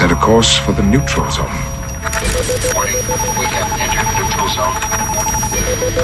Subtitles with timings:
[0.00, 1.46] set a course for the neutral zone.
[2.74, 2.96] Warning,
[3.38, 4.74] we have entered neutral zone.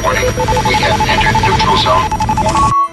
[0.04, 0.27] Warning,
[0.69, 2.04] we have entered neutral zone.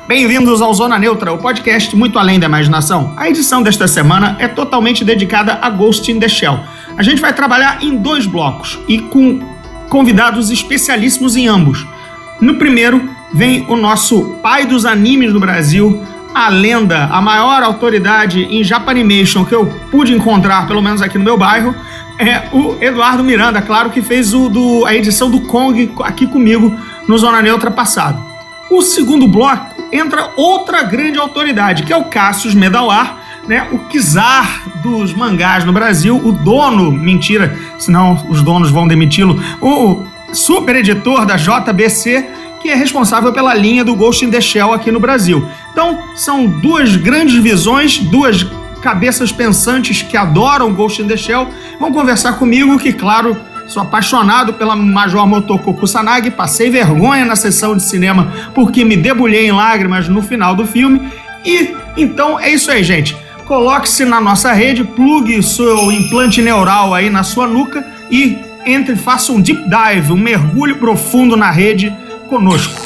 [0.07, 3.13] Bem-vindos ao Zona Neutra, o podcast muito além da imaginação.
[3.17, 6.57] A edição desta semana é totalmente dedicada a Ghost in the Shell.
[6.97, 9.41] A gente vai trabalhar em dois blocos e com
[9.89, 11.85] convidados especialíssimos em ambos.
[12.39, 16.01] No primeiro, vem o nosso pai dos animes do Brasil,
[16.33, 21.23] a lenda, a maior autoridade em Japanimation que eu pude encontrar, pelo menos aqui no
[21.23, 21.75] meu bairro,
[22.17, 26.75] é o Eduardo Miranda, claro que fez o do, a edição do Kong aqui comigo
[27.07, 28.23] no Zona Neutra passado.
[28.69, 34.63] O segundo bloco entra outra grande autoridade, que é o Cassius Medawar, né, o czar
[34.81, 41.25] dos mangás no Brasil, o dono, mentira, senão os donos vão demiti-lo, o super editor
[41.25, 42.25] da JBC,
[42.61, 45.45] que é responsável pela linha do Ghost in the Shell aqui no Brasil.
[45.73, 48.45] Então, são duas grandes visões, duas
[48.81, 51.47] cabeças pensantes que adoram Ghost in the Shell,
[51.79, 53.35] vão conversar comigo, que, claro,
[53.67, 59.47] sou apaixonado pela Major Motoko Kusanagi, passei vergonha na sessão de cinema porque me debulhei
[59.47, 61.11] em lágrimas no final do filme.
[61.43, 63.15] E então é isso aí, gente.
[63.45, 69.31] Coloque-se na nossa rede, plugue seu implante neural aí na sua nuca e entre, faça
[69.31, 71.93] um deep dive, um mergulho profundo na rede
[72.29, 72.81] conosco.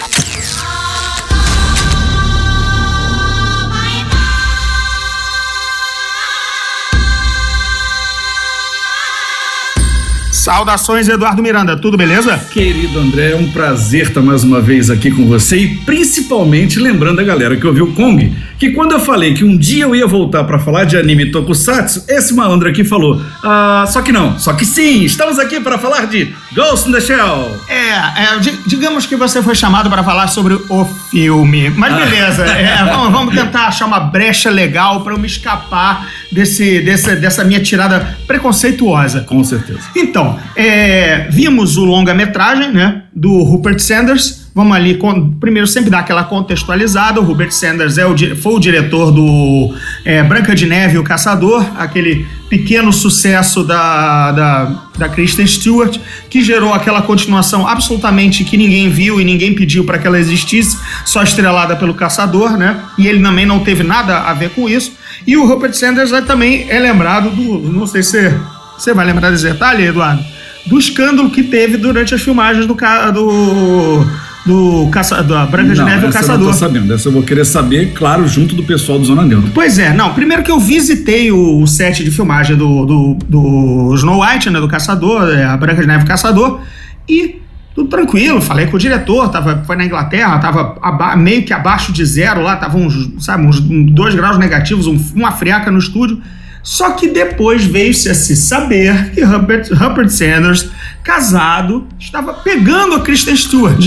[10.48, 12.38] Saudações, Eduardo Miranda, tudo beleza?
[12.38, 17.20] Querido André, é um prazer estar mais uma vez aqui com você e principalmente lembrando
[17.20, 20.08] a galera que ouviu o Kong que quando eu falei que um dia eu ia
[20.08, 24.53] voltar para falar de anime tokusatsu, esse malandro aqui falou: Ah, só que não, só
[24.53, 27.62] que sim, estamos aqui para falar de Ghost in the Shell.
[27.70, 31.98] É, é digamos que você foi chamado para falar sobre o filme, mas ah.
[31.98, 37.16] beleza, é, vamos, vamos, tentar achar uma brecha legal para eu me escapar desse, desse,
[37.16, 39.22] dessa minha tirada preconceituosa.
[39.22, 39.81] Com certeza.
[39.95, 46.00] Então, é, vimos o longa-metragem, né, do Rupert Sanders Vamos ali, com, primeiro sempre dar
[46.00, 47.22] aquela contextualizada.
[47.22, 49.72] O Robert Sanders é o, foi o diretor do
[50.03, 54.63] é, Branca de Neve e o Caçador, aquele pequeno sucesso da, da,
[54.97, 60.00] da Kristen Stewart, que gerou aquela continuação absolutamente que ninguém viu e ninguém pediu para
[60.00, 60.75] que ela existisse,
[61.06, 62.80] só estrelada pelo Caçador, né?
[62.97, 64.91] E ele também não teve nada a ver com isso.
[65.27, 67.59] E o Robert Sanders também é lembrado do.
[67.69, 68.33] Não sei se
[68.77, 70.23] você vai lembrar desse detalhe, Eduardo?
[70.65, 74.07] Do escândalo que teve durante as filmagens do, do
[74.47, 76.35] do caça, da Branca de não, Neve e o Caçador.
[76.35, 79.25] Eu não tô sabendo, essa eu vou querer saber, claro, junto do pessoal do Zona
[79.25, 79.51] Neutra.
[79.53, 84.21] Pois é, não, primeiro que eu visitei o set de filmagem do, do, do Snow
[84.23, 86.61] White, né, do Caçador, é, a Branca de Neve e o Caçador,
[87.09, 87.37] e
[87.77, 92.03] tudo tranquilo, falei com o diretor, tava, foi na Inglaterra, tava meio que abaixo de
[92.03, 96.19] zero lá, tava uns, sabe, uns dois graus negativos, um, uma friaca no estúdio,
[96.67, 100.69] só que depois veio-se a se saber que Rupert, Rupert Sanders,
[101.01, 103.79] casado, estava pegando a Kristen Stewart.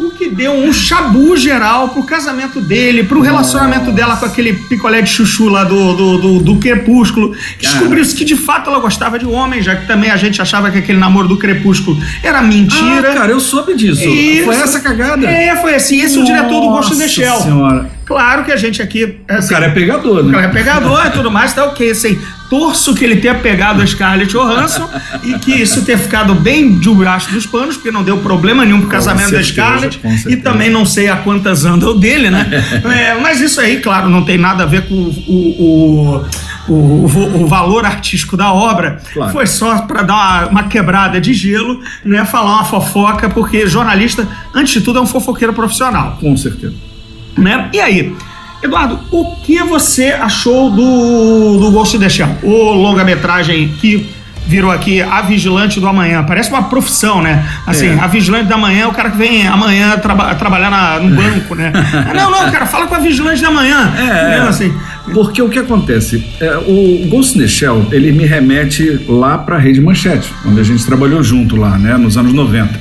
[0.00, 3.96] o que deu um chabu geral pro casamento dele, pro relacionamento Nossa.
[3.96, 7.32] dela com aquele picolé de chuchu lá do, do, do, do Crepúsculo.
[7.60, 10.78] Descobriu-se que de fato ela gostava de homem, já que também a gente achava que
[10.78, 13.12] aquele namoro do Crepúsculo era mentira.
[13.12, 14.02] Ah, cara, eu soube disso.
[14.02, 14.46] Isso.
[14.46, 15.24] Foi essa cagada?
[15.30, 16.00] É, foi assim.
[16.00, 17.40] Esse Nossa é o diretor do Ghost in the Shell.
[17.40, 18.01] Senhora.
[18.12, 19.20] Claro que a gente aqui.
[19.28, 20.28] Assim, o cara é pegador, né?
[20.28, 21.90] O cara é pegador e tudo mais, tá ok.
[21.90, 24.86] Assim, torço que ele tenha pegado a Scarlett Johansson
[25.22, 28.90] e que isso tenha ficado bem debaixo dos panos, porque não deu problema nenhum pro
[28.90, 30.00] casamento certeza, da Scarlett.
[30.28, 32.46] E também não sei a quantas andam dele, né?
[32.94, 36.24] é, mas isso aí, claro, não tem nada a ver com o, o
[36.68, 39.32] o, o, o, valor artístico da obra claro.
[39.32, 42.24] foi só para dar uma, uma, quebrada de gelo, né?
[42.24, 46.18] Falar uma fofoca, porque jornalista, antes de tudo, é um fofoqueiro profissional.
[46.20, 46.91] Com certeza.
[47.36, 47.68] Né?
[47.72, 48.14] E aí,
[48.62, 52.28] Eduardo, o que você achou do, do Ghost in the Shell?
[52.42, 54.08] O longa-metragem que
[54.46, 56.22] virou aqui a vigilante do amanhã.
[56.24, 57.44] Parece uma profissão, né?
[57.66, 57.98] Assim, é.
[58.00, 61.54] a vigilante da manhã é o cara que vem amanhã traba trabalhar na, no banco,
[61.54, 61.72] né?
[62.14, 63.92] não, não, cara, fala com a vigilante da manhã.
[63.96, 64.40] É, é.
[64.40, 64.72] assim.
[65.12, 66.24] Porque o que acontece?
[66.40, 70.60] É, o Ghost in the Shell, ele me remete lá para a Rede Manchete, onde
[70.60, 72.80] a gente trabalhou junto lá, né, nos anos 90.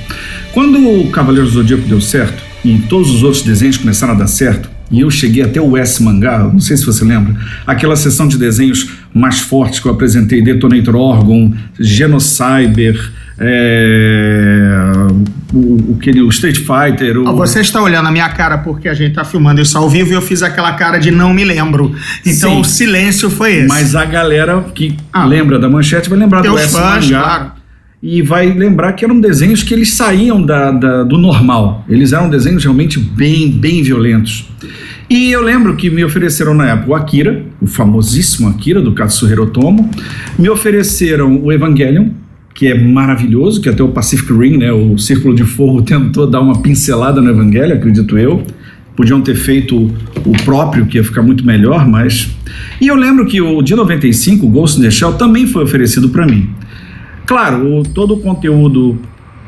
[0.54, 4.28] Quando o Cavaleiro do Zodíaco deu certo, e todos os outros desenhos começaram a dar
[4.28, 7.34] certo, e eu cheguei até o S Mangá, não sei se você lembra,
[7.66, 14.92] aquela sessão de desenhos mais fortes que eu apresentei, Detonator Orgon, Genocyber, é,
[15.54, 17.18] o, o, o Street Fighter.
[17.18, 17.36] O...
[17.38, 20.14] Você está olhando a minha cara porque a gente está filmando isso ao vivo e
[20.14, 21.96] eu fiz aquela cara de não me lembro.
[22.26, 23.68] Então Sim, o silêncio foi esse.
[23.68, 27.24] Mas a galera que ah, lembra da manchete vai lembrar do S fãs, Mangá.
[27.24, 27.61] Claro.
[28.02, 31.86] E vai lembrar que eram desenhos que eles saíam da, da- do normal.
[31.88, 34.50] Eles eram desenhos realmente bem, bem violentos.
[35.10, 39.44] E eu lembro que me ofereceram na época o Akira, o famosíssimo Akira do Katsuhiro
[39.44, 39.90] Otomo.
[40.40, 42.10] Me ofereceram o Evangelion,
[42.56, 46.40] que é maravilhoso, que até o Pacific Rim, né, o Círculo de Fogo, tentou dar
[46.42, 48.44] uma pincelada no Evangelho, acredito eu.
[48.96, 49.78] Podiam ter feito
[50.26, 52.30] o próprio, que ia ficar muito melhor, mas.
[52.80, 56.10] E eu lembro que o de 95, o Ghost in the Shell, também foi oferecido
[56.10, 56.50] para mim.
[57.32, 59.00] Claro, o- todo o conteúdo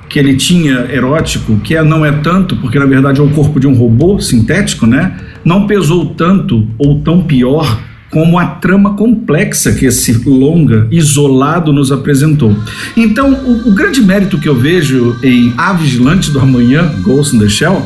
[0.08, 3.60] que ele tinha erótico, que é- não é tanto, porque na verdade é o corpo
[3.60, 5.18] de um robô sintético, né?
[5.44, 7.78] Não pesou tanto ou tão pior
[8.10, 12.56] como a trama complexa que esse longa isolado nos apresentou.
[12.96, 17.40] Então, o, o grande mérito que eu vejo em A Vigilante do Amanhã, Ghost in
[17.40, 17.86] the Shell,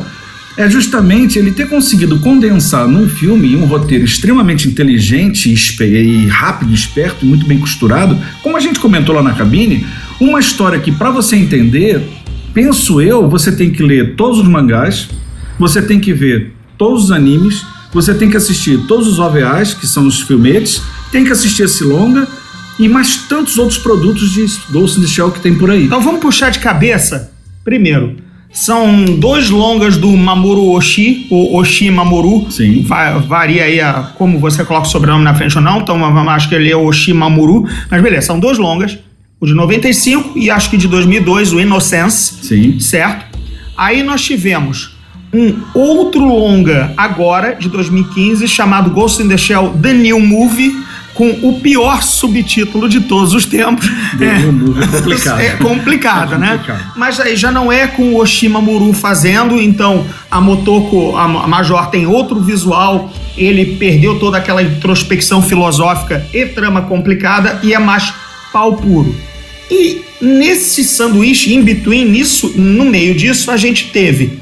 [0.58, 7.24] é justamente ele ter conseguido condensar num filme um roteiro extremamente inteligente, e rápido, esperto,
[7.24, 9.86] muito bem costurado, como a gente comentou lá na cabine,
[10.20, 12.02] uma história que para você entender,
[12.52, 15.08] penso eu, você tem que ler todos os mangás,
[15.60, 19.86] você tem que ver todos os animes, você tem que assistir todos os OVAs, que
[19.86, 20.82] são os filmetes,
[21.12, 22.26] tem que assistir esse longa
[22.80, 25.84] e mais tantos outros produtos de Ghost in the Shell que tem por aí.
[25.84, 27.30] Então vamos puxar de cabeça.
[27.64, 28.16] Primeiro,
[28.52, 32.50] são dois longas do Mamoru Oshii, o Oshii Mamoru.
[32.50, 32.82] Sim.
[32.82, 36.48] Va- varia aí a, como você coloca o sobrenome na frente ou não, então acho
[36.48, 37.66] que ele é o Oshii Mamoru.
[37.90, 38.98] Mas beleza, são dois longas.
[39.40, 42.34] O de 95 e acho que de 2002, o Innocence.
[42.42, 42.80] Sim.
[42.80, 43.38] certo?
[43.76, 44.96] Aí nós tivemos
[45.32, 50.74] um outro longa agora, de 2015, chamado Ghost in the Shell The New Movie,
[51.18, 53.90] com o pior subtítulo de todos os tempos.
[54.20, 54.38] É
[54.86, 55.40] complicado.
[55.40, 56.50] É complicado, É né?
[56.52, 56.92] complicado.
[56.96, 61.48] Mas aí já não é com o Oshima Muru fazendo, então a Motoko, a Ma-
[61.48, 67.78] Major tem outro visual, ele perdeu toda aquela introspecção filosófica e trama complicada e é
[67.80, 68.12] mais
[68.52, 69.12] pau puro.
[69.68, 74.38] E nesse sanduíche, in between, nisso, no meio disso, a gente teve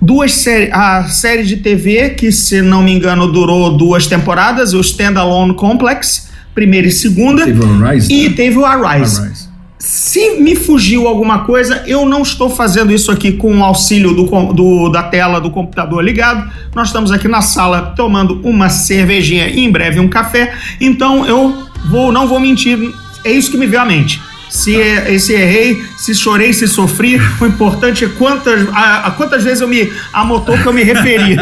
[0.00, 4.80] duas séries, a série de TV que, se não me engano, durou duas temporadas, o
[4.80, 8.34] Standalone Complex, primeira e segunda, Teve o Rise, e né?
[8.34, 9.20] teve o Arise.
[9.20, 9.50] Arise.
[9.78, 14.24] Se me fugiu alguma coisa, eu não estou fazendo isso aqui com o auxílio do,
[14.52, 16.50] do- da tela do computador ligado.
[16.74, 20.52] Nós estamos aqui na sala tomando uma cervejinha e em breve um café.
[20.78, 22.78] Então eu vou, não vou mentir,
[23.24, 24.20] é isso que me veio à mente.
[24.50, 29.44] Se, é- se errei, se chorei, se sofri, o importante é quantas, a, a quantas
[29.44, 31.36] vezes eu me amotou que eu me referi.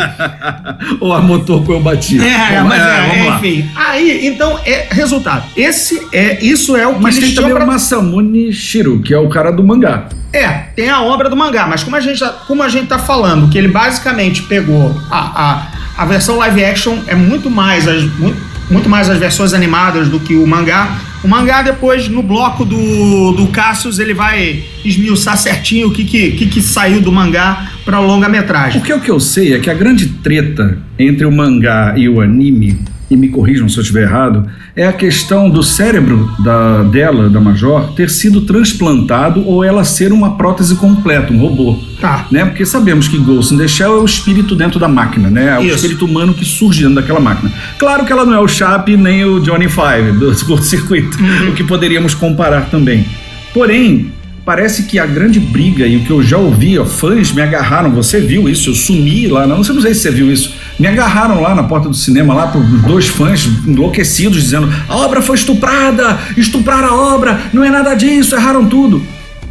[1.00, 2.18] Ou a Motoko eu bati.
[2.20, 2.84] É, Bom, mas é,
[3.28, 3.36] lá.
[3.36, 3.68] enfim.
[3.74, 5.44] Aí, então, é resultado.
[5.56, 9.18] Esse é, isso é o que Mas tem também pra o Masamune Shiro, que é
[9.18, 10.08] o cara do mangá.
[10.32, 12.98] É, tem a obra do mangá, mas como a gente, já- como a gente tá
[12.98, 17.86] falando, que ele basicamente pegou a, a, a versão live action é muito mais,
[18.18, 18.36] muito,
[18.70, 20.98] muito mais as versões animadas do que o mangá.
[21.22, 26.32] O mangá, depois, no bloco do, do Cassius, ele vai esmiuçar certinho o que, que,
[26.32, 28.80] que, que saiu do mangá para longa-metragem.
[28.80, 32.20] Porque o que eu sei é que a grande treta entre o mangá e o
[32.20, 32.78] anime,
[33.10, 34.46] e me corrijam se eu estiver errado,
[34.76, 40.12] é a questão do cérebro da, dela, da Major, ter sido transplantado ou ela ser
[40.12, 41.78] uma prótese completa, um robô.
[42.00, 42.26] Tá.
[42.30, 42.44] Né?
[42.44, 45.48] Porque sabemos que Ghost in the Shell é o espírito dentro da máquina, né?
[45.48, 45.76] É o Isso.
[45.76, 47.52] espírito humano que surge dentro daquela máquina.
[47.78, 51.18] Claro que ela não é o Chape nem o Johnny Five do curto-circuito,
[51.48, 53.06] o que poderíamos comparar também.
[53.52, 54.12] Porém,
[54.48, 57.90] parece que a grande briga e o que eu já ouvi, ó, fãs me agarraram,
[57.90, 61.42] você viu isso, eu sumi lá, não, não sei se você viu isso, me agarraram
[61.42, 66.18] lá na porta do cinema, lá por dois fãs enlouquecidos, dizendo a obra foi estuprada,
[66.34, 69.02] estupraram a obra, não é nada disso, erraram tudo.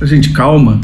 [0.02, 0.82] Gente, calma,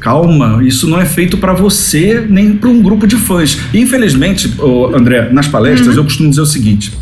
[0.00, 3.58] Calma, isso não é feito para você nem para um grupo de fãs.
[3.72, 6.92] E, infelizmente, ô, André, nas palestras eu costumo dizer o seguinte: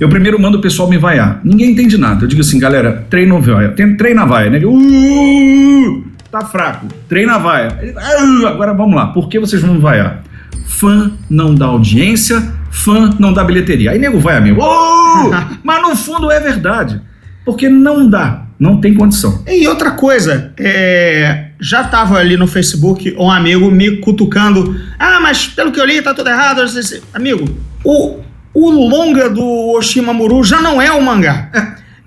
[0.00, 1.40] eu primeiro mando o pessoal me vaiar.
[1.44, 2.24] Ninguém entende nada.
[2.24, 3.74] Eu digo assim, galera, treina vaia.
[3.96, 4.56] Treina a vaia, né?
[4.58, 6.86] Ele, "Uh, tá fraco.
[7.08, 7.78] Treina a vaia.
[7.80, 9.06] Ele, "Ah, agora vamos lá.
[9.08, 10.22] Por que vocês vão me vaiar?
[10.66, 13.92] Fã não dá audiência, fã não dá bilheteria.
[13.92, 14.52] Aí nego vai a mim.
[14.52, 15.30] "Uh!"
[15.62, 17.00] Mas no fundo é verdade.
[17.44, 18.42] Porque não dá.
[18.58, 19.42] Não tem condição.
[19.46, 24.76] E outra coisa, é, já tava ali no Facebook um amigo me cutucando.
[24.98, 26.66] Ah, mas pelo que eu li, tá tudo errado.
[26.68, 27.44] se-" Amigo,
[27.84, 28.20] o,
[28.54, 31.50] o longa do Oshimamuru já não é o mangá.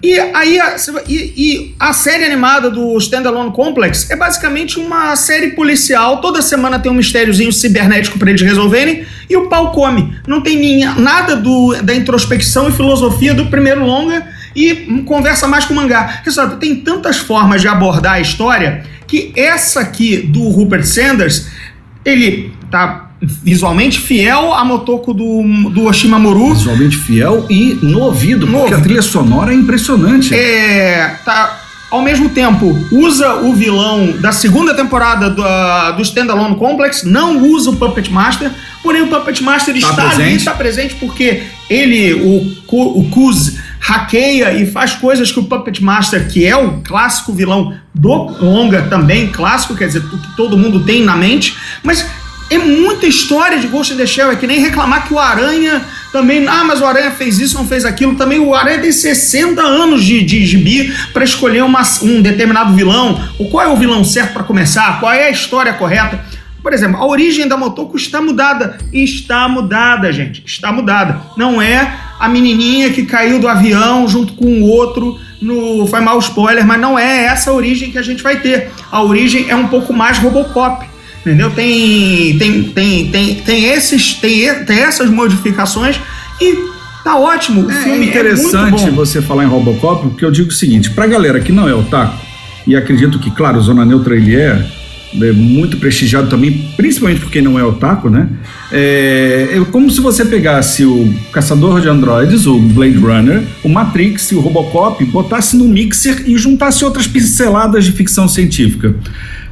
[0.01, 0.75] E aí a,
[1.07, 6.21] e, e a série animada do Standalone Complex é basicamente uma série policial.
[6.21, 10.15] Toda semana tem um mistériozinho cibernético para eles resolverem e o pau come.
[10.27, 15.65] Não tem minha, nada do, da introspecção e filosofia do primeiro longa e conversa mais
[15.65, 16.21] com o mangá.
[16.23, 21.47] Resultado, tem tantas formas de abordar a história que essa aqui do Rupert Sanders,
[22.05, 26.53] ele tá visualmente fiel a Motoko do, do Oshimamuru.
[26.53, 28.83] Visualmente fiel e no ouvido, No porque a ouvido.
[28.83, 30.33] trilha sonora é impressionante.
[30.35, 36.55] É, tá ao mesmo tempo usa o vilão da segunda temporada do, ah, do Standalone
[36.57, 38.51] Complex, não usa o Puppet Master,
[38.83, 40.35] porém o Puppet Master está ali, presente.
[40.37, 46.27] está presente porque ele, o, o Kuz, hackeia e faz coisas que o Puppet Master,
[46.27, 51.03] que é o clássico vilão do longa também, clássico, quer dizer, que todo mundo tem
[51.03, 52.05] na mente, mas
[52.49, 55.81] é muita história de Ghost in the Shell, é que nem reclamar que o Aranha
[56.11, 59.61] também, ah, mas o Aranha fez isso, não fez aquilo, também o Aranha tem 60
[59.61, 64.03] anos de, de gibi para escolher uma- um determinado vilão, ou qual é o vilão
[64.05, 66.23] certo para começar, qual é a história correta.
[66.63, 68.77] Por exemplo, a origem da Motoko está mudada.
[68.91, 70.43] Está mudada, gente.
[70.45, 71.21] Está mudada.
[71.37, 75.87] Não é a menininha que caiu do avião junto com o outro no.
[75.87, 78.69] Foi mal spoiler, mas não é essa a origem que a gente vai ter.
[78.91, 80.85] A origem é um pouco mais Robocop.
[81.21, 81.49] Entendeu?
[81.51, 85.99] Tem, tem, tem, tem, tem, esses, tem, tem essas modificações
[86.41, 86.55] e
[87.03, 87.65] tá ótimo.
[87.65, 88.91] O É filme interessante é muito bom.
[88.91, 92.17] você falar em Robocop, porque eu digo o seguinte, pra galera que não é otaku,
[92.65, 94.65] e acredito que, claro, Zona Neutra ele é,
[95.21, 98.27] é muito prestigiado também, principalmente porque não é otaku, né?
[98.71, 104.31] É, é como se você pegasse o Caçador de Androides, o Blade Runner, o Matrix
[104.31, 108.93] e o Robocop, botasse no mixer e juntasse outras pinceladas de ficção científica.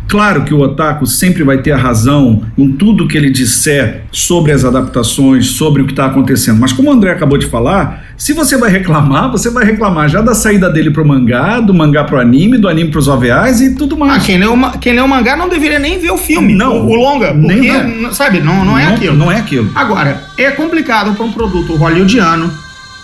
[0.08, 4.52] Claro que o otaku sempre vai ter a razão em tudo que ele disser sobre
[4.52, 6.60] as adaptações, sobre o que está acontecendo.
[6.60, 10.22] Mas como o André acabou de falar, se você vai reclamar, você vai reclamar já
[10.22, 13.96] da saída dele pro mangá, do mangá pro anime, do anime pros OVAs e tudo
[13.96, 14.24] Ah, mais.
[14.26, 16.86] quem lê, o, ma- quem lê o mangá não deveria nem ver o filme, Não.
[16.86, 17.88] o, o longa, Nem porque, vai.
[17.88, 19.16] n- sabe, não, não é aquilo.
[19.18, 19.70] Não é aquilo.
[19.76, 22.52] Agora, é complicado para um produto hollywoodiano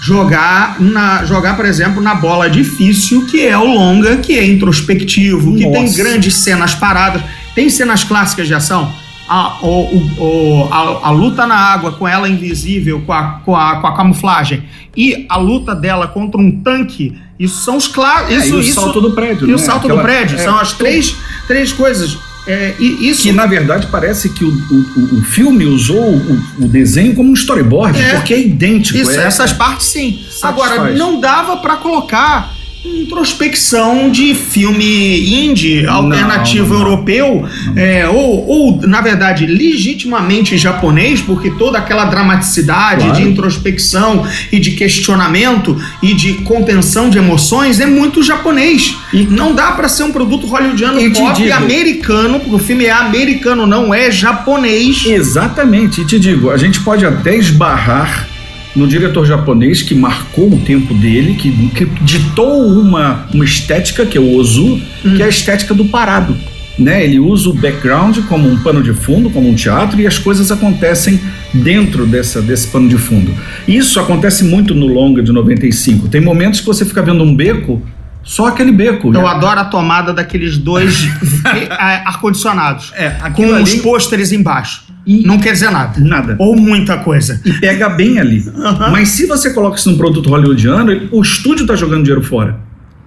[0.02, 5.56] jogar, na, jogar, por exemplo, na bola difícil que é o longa, que é introspectivo,
[5.56, 5.96] que tem Nossa.
[6.04, 7.22] grandes cenas paradas,
[7.54, 8.92] tem cenas clássicas de ação.
[9.30, 13.76] A, o, o- a, a luta na água com ela invisível, com a, com, a,
[13.78, 14.64] com a camuflagem,
[14.98, 18.34] e a luta dela contra um tanque, isso são os clássicos.
[18.34, 19.56] É, isso, e o isso- salto do prédio, E né?
[19.56, 20.36] o salto Aquela- do prédio.
[20.38, 21.16] é, são as três,
[21.48, 22.18] três coisas.
[22.48, 27.14] É, isso Que na verdade parece que o, o, o filme usou o, o desenho
[27.14, 28.16] como um storyboard, É.
[28.16, 28.98] porque é idêntico.
[28.98, 30.20] Isso, é- essas partes sim.
[30.30, 30.44] Satisfaz.
[30.72, 36.88] Agora, não dava pra colocar introspecção de filme indie, alternativo não, não.
[36.90, 37.46] europeu,
[37.76, 43.16] é, ou, ou, na verdade, legitimamente japonês, porque toda aquela dramaticidade Claro.
[43.16, 48.96] de introspecção e de questionamento e de contenção de emoções é muito japonês.
[49.14, 52.86] E não dá pra ser um produto hollywoodiano E pop digo- americano, porque o filme
[52.86, 55.06] é americano, não é japonês.
[55.06, 58.28] Exatamente, e te digo, a gente pode até esbarrar
[58.76, 64.18] no diretor japonês que marcou o tempo dele, que, que ditou uma, uma estética, que
[64.18, 66.36] é o Ozu, que é a estética do parado.
[66.80, 67.04] Né?
[67.04, 70.52] Ele usa o background como um pano de fundo, como um teatro, e as coisas
[70.52, 71.20] acontecem
[71.54, 73.34] dentro dessa, desse pano de fundo.
[73.68, 76.08] Isso acontece muito no longa de 95.
[76.08, 77.82] Tem momentos que você fica vendo um beco,
[78.24, 79.08] só aquele beco.
[79.08, 79.28] Eu né?
[79.28, 81.08] adoro a tomada daqueles dois
[82.06, 82.92] ar-condicionados.
[82.96, 84.84] É, com aquilo os ali- pôsteres embaixo.
[85.06, 86.00] E- Não quer dizer nada.
[86.00, 86.36] Nada.
[86.40, 87.42] Ou muita coisa.
[87.44, 88.44] e pega bem ali.
[88.92, 92.60] Mas se você coloca isso num produto hollywoodiano, o estúdio tá jogando dinheiro fora.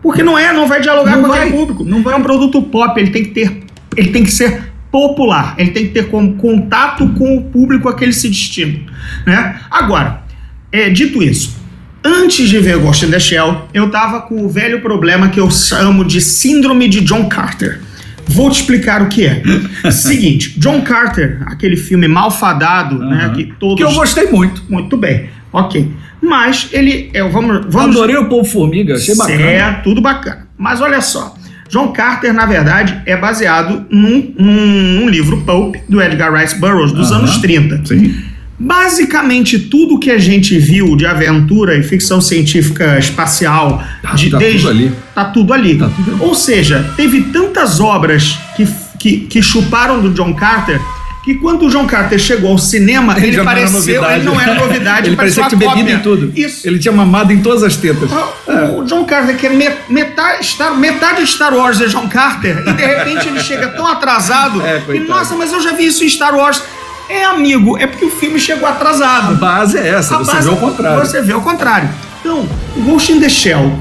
[0.02, 1.84] Porque não é, não vai dialogar Não com aquele público.
[1.84, 2.14] não vai.
[2.14, 3.62] É um produto pop, ele tem que ter.
[3.96, 5.54] Ele tem que ser popular.
[5.56, 8.80] Ele tem que ter como contato com o público a que ele se destina.
[9.26, 9.56] Né?
[9.70, 10.22] Agora,
[10.70, 11.56] é, dito isso,
[12.04, 15.50] antes de ver Ghost in the Shell, eu tava com o velho problema que eu
[15.50, 17.80] chamo de síndrome de John Carter.
[18.26, 19.42] Vou te explicar o que é.
[19.90, 23.34] Seguinte, John Carter, aquele filme malfadado, né, Aham.
[23.34, 24.62] que todos Que eu gostei muito.
[24.68, 25.90] muito bem, ok.
[26.22, 29.38] Mas ele é, vamos, vamos Adorei o Povo Formiga, achei bacana.
[29.38, 30.46] Certo, tudo bacana.
[30.56, 31.34] Mas olha só,
[31.68, 36.92] John Carter, na verdade, é baseado num, num- num livro Pulp, do Edgar Rice Burroughs,
[36.92, 37.18] dos Aham.
[37.20, 37.84] anos 30.
[37.84, 38.14] Sim.
[38.64, 43.82] Basicamente, tudo que a gente viu de aventura e ficção científica espacial...
[44.02, 44.92] Tá- de, tá tudo ali.
[45.14, 45.78] Tá tudo ali.
[45.78, 46.20] Tá tudo ali.
[46.22, 48.66] Ou seja, teve tantas obras que,
[48.98, 50.80] que, que chuparam do John Carter...
[51.24, 55.08] Que quando o John Carter chegou ao cinema, ele, era pareceu, ele não era novidade,
[55.08, 56.30] ele parecia que tinha bebido em tudo.
[56.36, 56.68] Isso.
[56.68, 58.10] Ele tinha mamado em todas as tetas.
[58.12, 62.08] O- O John Carter, que é me- metade, Star, metade de Star Wars é John
[62.10, 65.86] Carter, e de repente ele chega tão atrasado É, e, nossa, mas eu já vi
[65.86, 66.62] isso em Star Wars.
[67.08, 69.36] É, amigo, é porque o filme chegou A atrasado.
[69.36, 71.00] base é essa, A você vê o contrário.
[71.06, 71.88] Você vê o contrário.
[72.20, 73.78] Então, o Ghost in the Shell,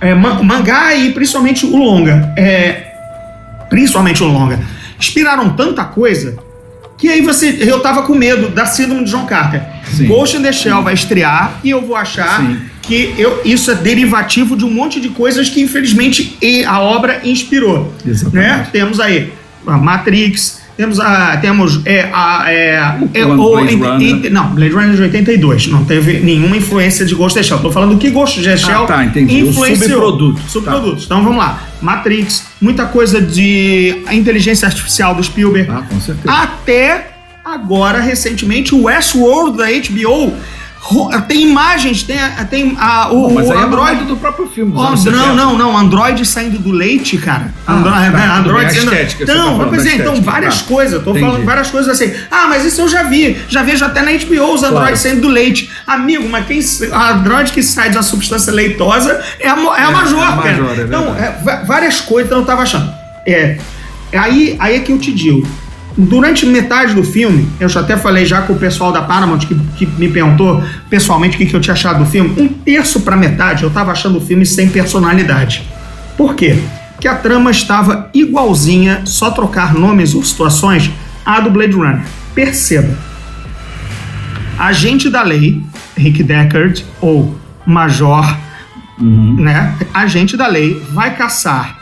[0.00, 2.92] é, ma- mangá e principalmente o longa, é,
[3.70, 4.60] principalmente o longa,
[4.98, 6.36] inspiraram tanta coisa
[6.98, 9.62] que aí você, eu tava com medo da síndrome de John Carter.
[9.96, 10.06] Sim.
[10.06, 12.60] Ghost in the Shell vai estrear e eu vou achar Sim.
[12.82, 16.36] que eu, isso é derivativo de um monte de coisas que infelizmente
[16.68, 17.90] a obra inspirou.
[18.06, 18.46] Exatamente.
[18.46, 18.66] Né?
[18.70, 19.32] Temos aí
[19.66, 21.36] a Matrix, temos a.
[21.36, 21.80] Temos.
[21.84, 23.72] É, a, é, é, Blade o, Runner.
[24.00, 25.66] ent- ent- não, Blade Runner de 82.
[25.68, 27.58] Não teve nenhuma influência de Ghost in the Shell.
[27.58, 29.42] Tô falando que Ghost in the Shell Ah, tá, entendi.
[29.42, 29.88] O influenciou.
[29.90, 30.40] subproduto.
[30.48, 31.04] Subprodutos.
[31.04, 31.62] Então vamos lá.
[31.82, 35.70] Matrix, muita coisa de inteligência artificial do Spielberg.
[35.70, 36.32] Ah, com certeza.
[36.32, 37.10] Até
[37.44, 40.32] agora, recentemente, o Westworld da HBO
[41.28, 42.16] tem imagens, tem,
[42.48, 44.00] tem a, o, mas o é Android.
[44.00, 44.72] do, do próprio filme.
[44.74, 45.34] Ó, anos não, 70.
[45.34, 47.52] não, não, Android saindo do leite, cara.
[47.66, 48.92] Ah, Android, tá, é, tudo Android bem, a saindo.
[48.92, 50.68] estética, você tá Então, pois da é, então várias tá.
[50.68, 51.04] coisas.
[51.04, 51.26] Tô Entendi.
[51.26, 52.12] falando várias coisas assim.
[52.30, 53.36] Ah, mas isso eu já vi.
[53.48, 54.96] Já vejo até na HBO os Android Claro.
[54.96, 55.70] saindo do leite.
[55.86, 56.60] Amigo, mas quem
[56.92, 60.62] Android que sai uma substância leitosa é a, é a É, Major, é a cara.
[60.62, 62.90] Major, é então, é, várias coisas que eu não tava achando.
[63.26, 63.58] É,
[64.12, 65.46] aí, aí é que eu te digo.
[65.96, 69.54] Durante metade do filme, eu já até falei já com o pessoal da Paramount que,
[69.76, 72.40] que me perguntou pessoalmente o que, que eu tinha achado do filme.
[72.40, 75.62] Um terço pra metade eu tava achando o filme sem personalidade.
[76.16, 76.58] Por quê?
[76.92, 80.90] Porque a trama estava igualzinha, só trocar nomes ou situações,
[81.24, 82.02] à do Blade Runner.
[82.34, 82.96] Perceba.
[84.58, 85.62] Agente da lei,
[85.96, 87.34] Rick Deckard, ou
[87.66, 88.36] Major,
[88.98, 89.74] né?
[89.94, 91.78] Agente da lei vai caçar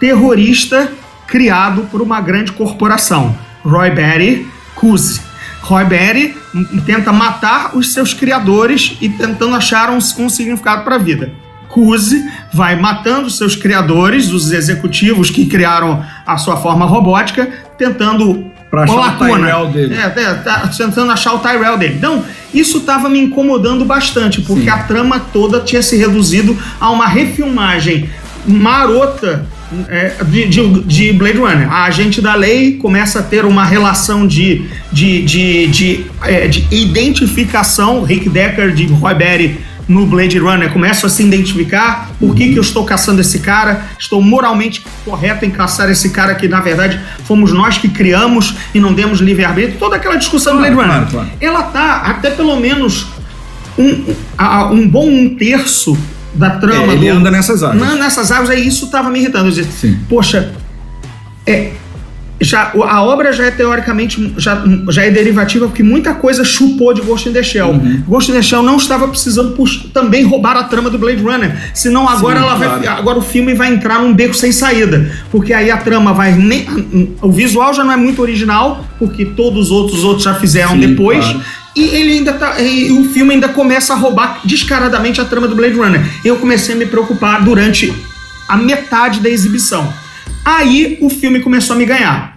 [0.00, 0.90] terrorista
[1.32, 3.34] criado por uma grande corporação,
[3.64, 5.18] Roy Batty Coase.
[5.62, 6.36] Roy Batty
[6.84, 11.32] tenta matar os seus criadores e tentando achar um, um significado para a vida.
[11.68, 12.22] Coase
[12.52, 17.48] vai matando os seus criadores, os executivos que criaram a sua forma robótica,
[17.78, 19.46] tentando Pra achar uma o lacuna.
[19.46, 19.94] Tyrell dele.
[19.94, 21.94] É, é, tá tentando achar o Tyrell dele.
[21.94, 24.68] Então, isso estava me incomodando bastante, porque Sim.
[24.68, 28.10] a trama toda tinha se reduzido a uma refilmagem
[28.46, 29.46] marota
[30.24, 31.70] de, de- de Blade Runner.
[31.72, 36.66] A agente da lei começa a ter uma relação de, de, de, de, é, de
[36.70, 42.50] identificação, Rick Deckard de Roy Batty no Blade Runner começam a se identificar por que,
[42.52, 46.60] que eu estou caçando esse cara, estou moralmente correto em caçar esse cara que na
[46.60, 50.88] verdade fomos nós que criamos e não demos livre-arbítrio, toda aquela discussão Claro, do Blade
[50.92, 51.10] Runner.
[51.10, 51.38] claro, claro.
[51.40, 53.06] Ela tá até pelo menos
[53.76, 54.04] um,
[54.72, 55.98] um bom um terço
[56.34, 57.82] da trama É, ele do, anda nessas áreas.
[57.82, 59.46] Não, nessas áreas aí isso tava me irritando.
[59.46, 59.98] Eu dizia, Sim.
[60.08, 60.52] poxa,
[61.46, 61.72] é,
[62.42, 67.00] já, a obra já é teoricamente já, já é derivativa porque muita coisa chupou de
[67.00, 67.70] Ghost in the Shell.
[67.70, 68.02] Uhum.
[68.06, 69.56] Ghost in the Shell não estava precisando
[69.94, 72.98] também roubar a trama do Blade Runner, senão agora Sim, ela vai, claro.
[72.98, 76.66] agora o filme vai entrar num beco sem saída, porque aí a trama vai nem,
[77.20, 80.72] o visual já não é muito original, porque todos os outros os outros já fizeram
[80.72, 81.24] Sim, depois.
[81.24, 81.42] claro.
[81.74, 82.60] E ele ainda tá.
[82.60, 86.04] E o filme ainda começa a roubar descaradamente a trama do Blade Runner.
[86.22, 87.92] Eu comecei a me preocupar durante
[88.46, 89.90] a metade da exibição.
[90.44, 92.31] Aí o filme começou a me ganhar.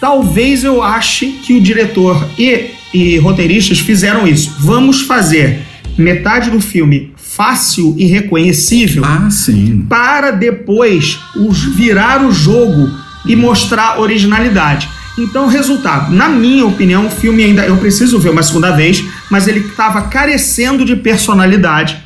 [0.00, 4.56] Talvez eu ache que o diretor e, e roteiristas fizeram isso.
[4.60, 5.60] Vamos fazer
[5.96, 9.84] metade do filme fácil e reconhecível Ah, sim.
[9.88, 12.90] para depois os virar o jogo
[13.26, 14.88] e mostrar originalidade.
[15.18, 19.48] Então, resultado, na minha opinião, o filme ainda eu preciso ver uma segunda vez, mas
[19.48, 21.96] ele estava carecendo de personalidade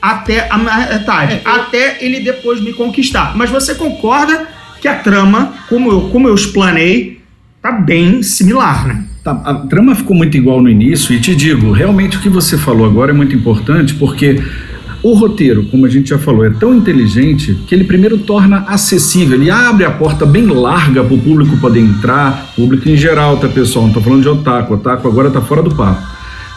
[0.00, 3.36] até a metade, até ele depois me conquistar.
[3.36, 4.48] Mas você concorda
[4.80, 7.21] que a trama, como eu, como eu explanei,
[7.62, 9.04] tá bem similar, né?
[9.22, 12.58] Tá, a trama ficou muito igual no início e te digo, realmente o que você
[12.58, 14.42] falou agora é muito importante porque
[15.00, 19.40] o roteiro, como a gente já falou, é tão inteligente que ele primeiro torna acessível,
[19.40, 23.48] ele abre a porta bem larga para o público poder entrar, público em geral, tá
[23.48, 23.86] pessoal?
[23.86, 26.02] Não tô falando de otaku, otaku agora tá fora do papo.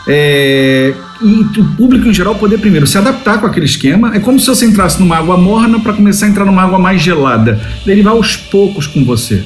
[0.08, 4.16] É, e o público em geral poder primeiro se adaptar com aquele esquema.
[4.16, 7.02] É como se você entrasse numa água morna para começar a entrar numa água mais
[7.02, 7.60] gelada.
[7.86, 9.44] Ele vai aos poucos com você.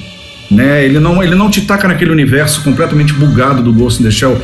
[0.49, 0.83] Né?
[0.83, 4.41] Ele, não, ele não te taca naquele universo completamente bugado do Ghost in the Shell,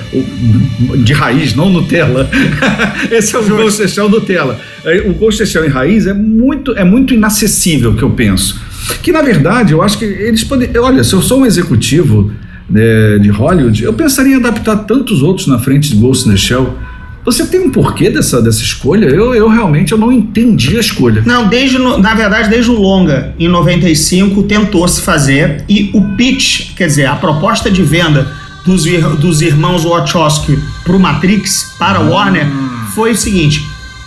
[1.03, 2.29] de raiz, não Nutella.
[3.09, 4.59] Esse é o Ghost in the Shell Nutella.
[4.83, 8.11] É, O Ghost in the Shell em raiz é muito, é muito inacessível, que eu
[8.11, 8.61] penso.
[9.01, 10.69] Que na verdade, eu acho que eles podem.
[10.77, 12.31] Olha, se eu sou um executivo
[12.69, 16.37] né, de Hollywood, eu pensaria em adaptar tantos outros na frente de Ghost in the
[16.37, 16.77] Shell.
[17.25, 19.07] Você tem um porquê dessa, dessa escolha?
[19.07, 21.23] Eu, eu realmente eu não entendi a escolha.
[21.25, 26.75] Não, desde na verdade, desde o longa em 95 tentou se fazer e o pitch,
[26.75, 28.31] quer dizer, a proposta de venda
[28.63, 28.85] dos,
[29.19, 32.45] dos irmãos Wachowski pro Matrix para a Warner
[32.93, 33.65] foi o seguinte: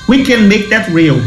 [0.09, 1.21] we can make that real.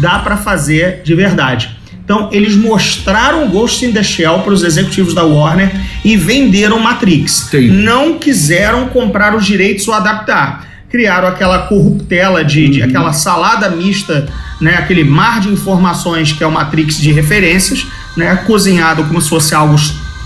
[0.00, 1.70] Dá para fazer de verdade.
[2.04, 5.70] Então, eles mostraram Ghost in the Shell para os executivos da Warner
[6.04, 7.46] e venderam Matrix.
[7.46, 7.68] Entendi.
[7.68, 10.71] Não quiseram comprar os direitos ou adaptar.
[10.92, 14.28] Criaram aquela corruptela de, de- aquela salada mista,
[14.60, 19.28] né, aquele mar de informações que é o Matrix de referências, né, cozinhado como se
[19.28, 19.74] fosse algo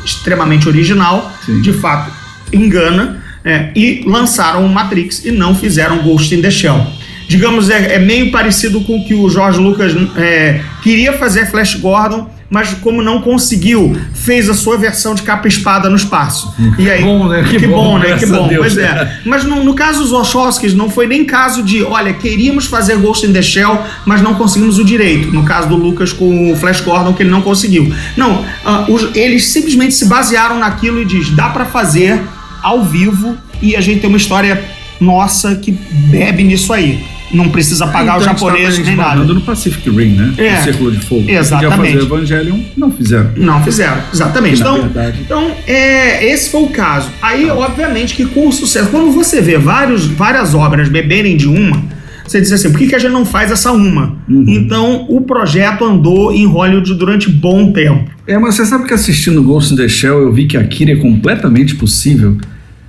[0.05, 1.61] extremamente original, Sim.
[1.63, 2.11] de fato
[2.53, 6.85] engana, é, e lançaram o Matrix e não fizeram Ghost in the Shell.
[7.29, 11.75] digamos, é, é meio parecido com o que o George Lucas é, queria fazer Flash
[11.77, 16.55] Gordon, mas como não conseguiu, fez a sua versão de capa espada no espaço.
[16.79, 17.45] E aí, bom, né?
[17.49, 18.17] Que, Que bom, bom, né?
[18.17, 18.49] Que bom.
[18.57, 19.19] Pois é.
[19.25, 23.27] Mas no, no caso dos Wachowskis, não foi nem caso de, olha, queríamos fazer Ghost
[23.27, 25.33] in the Shell, mas não conseguimos o direito.
[25.33, 27.93] No caso do Lucas com o Flash Gordon, que ele não conseguiu.
[28.17, 32.21] Não, ah, os- eles simplesmente se basearam naquilo e diz, dá pra fazer
[32.63, 34.63] ao vivo e a gente tem uma história
[35.01, 37.05] nossa que bebe nisso aí.
[37.33, 39.25] Não precisa pagar Então, a tava japoneses nem nada.
[39.25, 40.35] no Pacific Rim, né?
[40.39, 40.61] É.
[40.61, 41.25] O Círculo de Fogo.
[41.29, 41.95] Exatamente.
[41.95, 43.31] Fazer Evangelion, não fizeram.
[43.37, 44.61] Não fizeram, exatamente.
[44.61, 47.11] Então, verdade- então é, esse foi o caso.
[47.21, 51.83] Aí, obviamente, que com o sucesso, quando você vê vários, várias obras beberem de uma,
[52.27, 54.17] você diz assim, por que, que a gente não faz essa uma?
[54.29, 54.45] Uhum.
[54.49, 58.11] Então, o projeto andou em Hollywood durante bom tempo.
[58.27, 60.97] É, mas você sabe que assistindo Ghost in the Shell eu vi que Akira é
[60.97, 62.37] completamente possível.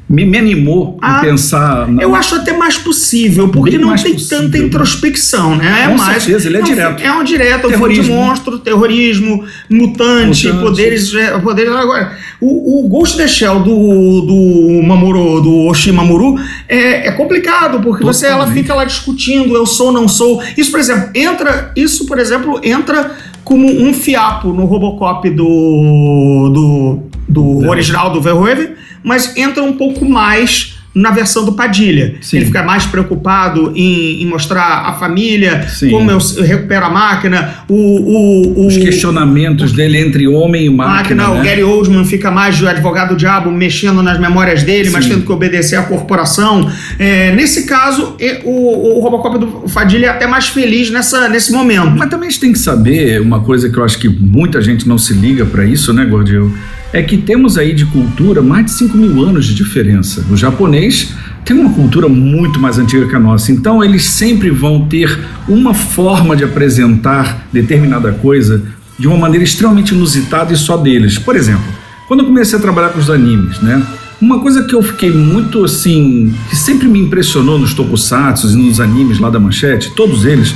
[0.09, 1.85] Me, me animou Ah, a pensar.
[1.87, 5.83] na- Eu acho até mais possível, porque Bem não tem possível, tanta introspecção, né?
[5.83, 7.03] É Com mais, certeza, ele é um direto.
[7.03, 8.15] É um direto, filme de Terrorismo.
[8.15, 10.63] monstro, terrorismo, mutante, Mutante.
[10.63, 11.13] poderes.
[11.13, 16.39] é, poderes agora, o, o Ghost the Shell do, do Mamoru, do Oshi Mamoru,
[16.69, 18.61] é, é complicado, porque você ela Totalmente.
[18.61, 20.41] fica lá discutindo, eu sou, não sou.
[20.55, 21.71] Isso, por exemplo, entra.
[21.75, 23.11] Isso, por exemplo, entra
[23.43, 26.49] como um fiapo no Robocop do.
[26.53, 28.69] do, do original do Verhoeven,
[29.07, 32.15] mas entra um pouco mais na versão do Padilha.
[32.21, 32.37] Sim.
[32.37, 35.91] Ele fica mais preocupado em, em mostrar a família, Sim.
[35.91, 40.69] como eu, eu recupero a máquina, o, o, o Os questionamentos dele entre homem e
[40.71, 41.23] máquina.
[41.23, 41.49] máquina, o né?
[41.49, 45.11] Gary Oldman fica mais de advogado diabo mexendo nas memórias dele, mas Sim.
[45.11, 46.67] tendo que obedecer à corporação.
[46.97, 51.91] É, nesse caso, o, o Robocop do Fadilha é até mais feliz nessa, nesse momento.
[51.95, 54.87] Mas também a gente tem que saber uma coisa que eu acho que muita gente
[54.87, 56.51] não se liga para isso, né, Gordil?
[56.93, 60.25] É que temos aí de cultura mais de 5 mil anos de diferença.
[60.31, 64.85] O japonês tem uma cultura muito mais antiga que a nossa, então eles sempre vão
[64.85, 68.63] ter uma forma de apresentar determinada coisa
[68.99, 71.17] de uma maneira extremamente inusitada e só deles.
[71.17, 71.65] Por exemplo,
[72.07, 73.81] quando eu comecei a trabalhar com os animes, né?
[74.19, 78.79] Uma coisa que eu fiquei muito assim, que sempre me impressionou nos tokusatsu e nos
[78.79, 80.55] animes lá da manchete, todos eles,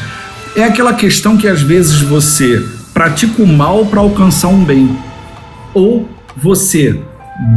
[0.55, 4.89] é aquela questão que às vezes você pratica o mal para alcançar um bem,
[5.73, 6.99] ou você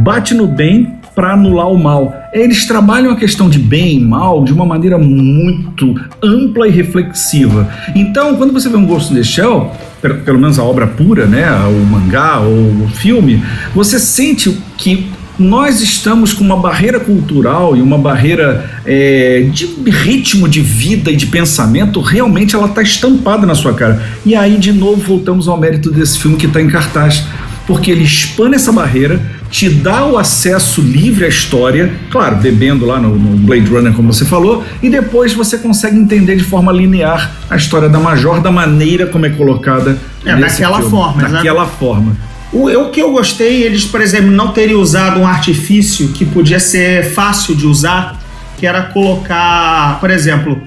[0.03, 2.13] bate no bem para anular o mal.
[2.33, 7.69] Eles trabalham a questão de bem e mal de uma maneira muito ampla e reflexiva.
[7.95, 11.25] Então, quando você vê um Ghost in the Shell, pe- pelo menos a obra pura,
[11.25, 13.41] né, o mangá ou o filme,
[13.73, 20.47] você sente que nós estamos com uma barreira cultural e uma barreira é, de ritmo
[20.47, 24.01] de vida e de pensamento, realmente ela está estampada na sua cara.
[24.25, 27.25] E aí, de novo, voltamos ao mérito desse filme que está em cartaz.
[27.67, 32.99] Porque ele expande essa barreira, te dá o acesso livre à história, claro, bebendo lá
[32.99, 37.31] no, no Blade Runner, como você falou, e depois você consegue entender de forma linear
[37.49, 39.97] a história da Major da maneira como é colocada.
[40.25, 40.91] É, daquela filme.
[40.91, 41.33] forma, exato.
[41.33, 42.17] Daquela forma.
[42.51, 46.59] O, o que eu gostei, eles, por exemplo, não terem usado um artifício que podia
[46.59, 48.19] ser fácil de usar,
[48.57, 50.61] que era colocar, por exemplo,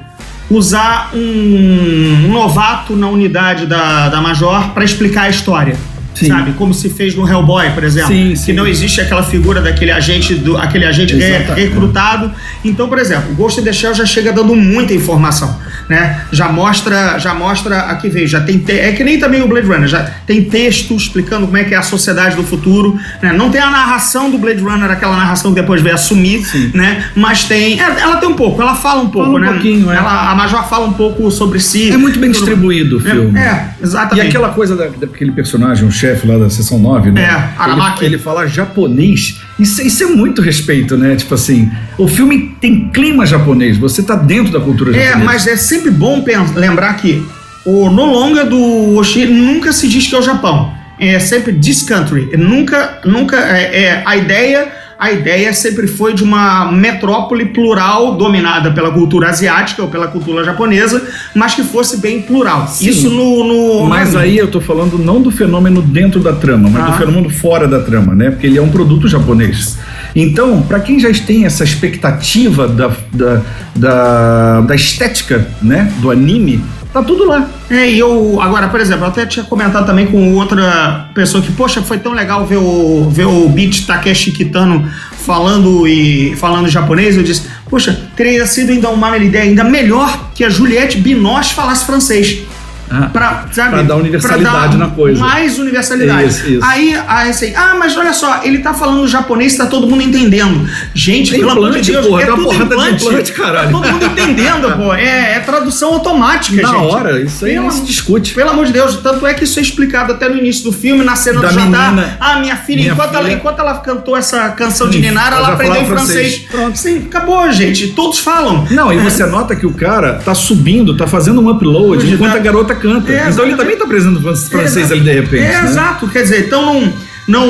[0.50, 5.76] usar um novato na unidade da, da Major para explicar a história.
[6.18, 6.28] Sim.
[6.28, 6.52] Sabe?
[6.52, 8.08] Como se fez no Hellboy, por exemplo.
[8.12, 8.52] Sim, que sim.
[8.52, 11.60] não existe aquela figura daquele agente, do, aquele agente Exatamente.
[11.68, 12.32] recrutado.
[12.64, 16.22] Então, por exemplo, o Ghost in the Shell já chega dando muita informação, né?
[16.32, 19.66] Já mostra, já mostra aqui veio, já tem te- é que nem também o Blade
[19.66, 23.32] Runner, já tem texto explicando como é que é a sociedade do futuro, né?
[23.32, 26.42] Não tem a narração do Blade Runner, aquela narração que depois veio assumir,
[26.74, 27.04] né?
[27.14, 29.48] Mas tem, é, ela tem um pouco, ela fala um pouco, um né?
[29.52, 29.96] pouquinho, é.
[29.96, 31.90] Ela, a Major fala um pouco sobre si.
[31.90, 33.38] É muito bem Tudo- distribuído o É, filme.
[33.38, 34.24] É, exatamente.
[34.24, 37.22] E aquela coisa da- daquele personagem, o chefe lá da sessão 9, né?
[37.22, 38.04] É, Aramaki.
[38.04, 39.40] Ele, ele fala japonês.
[39.58, 41.16] Isso, isso é muito respeito, né?
[41.16, 45.24] Tipo assim, o filme tem clima japonês, você tá dentro da cultura É, japonesa.
[45.24, 47.26] mas é sempre bom lembrar que
[47.64, 50.72] o, no longa do Oshi nunca se diz que é o Japão.
[51.00, 52.28] É sempre this country.
[52.36, 54.66] Nunca, nunca é, é, a ideia,
[54.98, 60.42] a ideia sempre foi de uma metrópole plural dominada pela cultura asiática ou pela cultura
[60.44, 61.00] japonesa,
[61.34, 62.66] mas que fosse bem plural.
[62.66, 62.88] Sim.
[62.88, 66.68] Isso no, no Mas no- aí eu tô falando não do fenômeno dentro da trama,
[66.68, 66.86] mas Ah.
[66.90, 68.30] do fenômeno fora da trama, né?
[68.30, 69.78] Porque ele é um produto japonês.
[70.16, 73.42] Então, para quem já tem essa expectativa da, da,
[73.76, 75.92] da, da estética, né?
[76.00, 76.60] Do anime,
[76.98, 77.48] tá tudo lá.
[77.70, 81.52] É, e eu, agora, por exemplo, eu até tinha comentado também com outra pessoa que,
[81.52, 84.88] poxa, foi tão legal ver o, ver o Beat Takeshi Kitano
[85.24, 87.16] falando e falando japonês.
[87.16, 91.84] Eu disse, poxa, teria sido ainda uma ideia ainda melhor que a Juliette Binoche falasse
[91.84, 92.42] francês.
[92.90, 95.20] Ah, pra, sabe, pra dar universalidade pra dar na coisa.
[95.20, 96.28] Mais universalidade.
[96.28, 96.64] Isso, isso.
[96.64, 100.68] Aí, aí assim, ah, mas olha só, ele tá falando japonês, tá todo mundo entendendo.
[100.94, 103.04] Gente, pelo amor de Deus, porra, é uma tudo implante.
[103.06, 103.66] implante, caralho.
[103.70, 104.94] Tá todo mundo entendendo, pô.
[104.94, 106.78] É, é tradução automática, Na gente.
[106.92, 108.34] hora, isso aí Pelo não se discute.
[108.34, 111.04] Pelo amor de Deus, tanto é que isso é explicado até no início do filme,
[111.04, 111.90] na cena Da do jantar.
[111.92, 112.16] menina.
[112.20, 113.36] Ah, minha filha, Minha enquanto, Ela, filha.
[113.36, 116.36] enquanto ela cantou essa canção de Sim, Ninara, ela ela aprendeu francês.
[116.36, 116.38] francês.
[116.50, 117.88] Pronto, sim, acabou, gente.
[117.88, 118.66] Todos falam.
[118.70, 122.36] Não, e você nota que o cara tá subindo, tá fazendo um upload enquanto tá-
[122.38, 123.12] a garota canta.
[123.12, 125.42] É, então ele também tá aprendendo fran- francês ali de repente.
[125.44, 125.64] É, né?
[125.68, 126.08] exato.
[126.08, 126.92] Quer dizer, então não.
[127.28, 127.46] Não,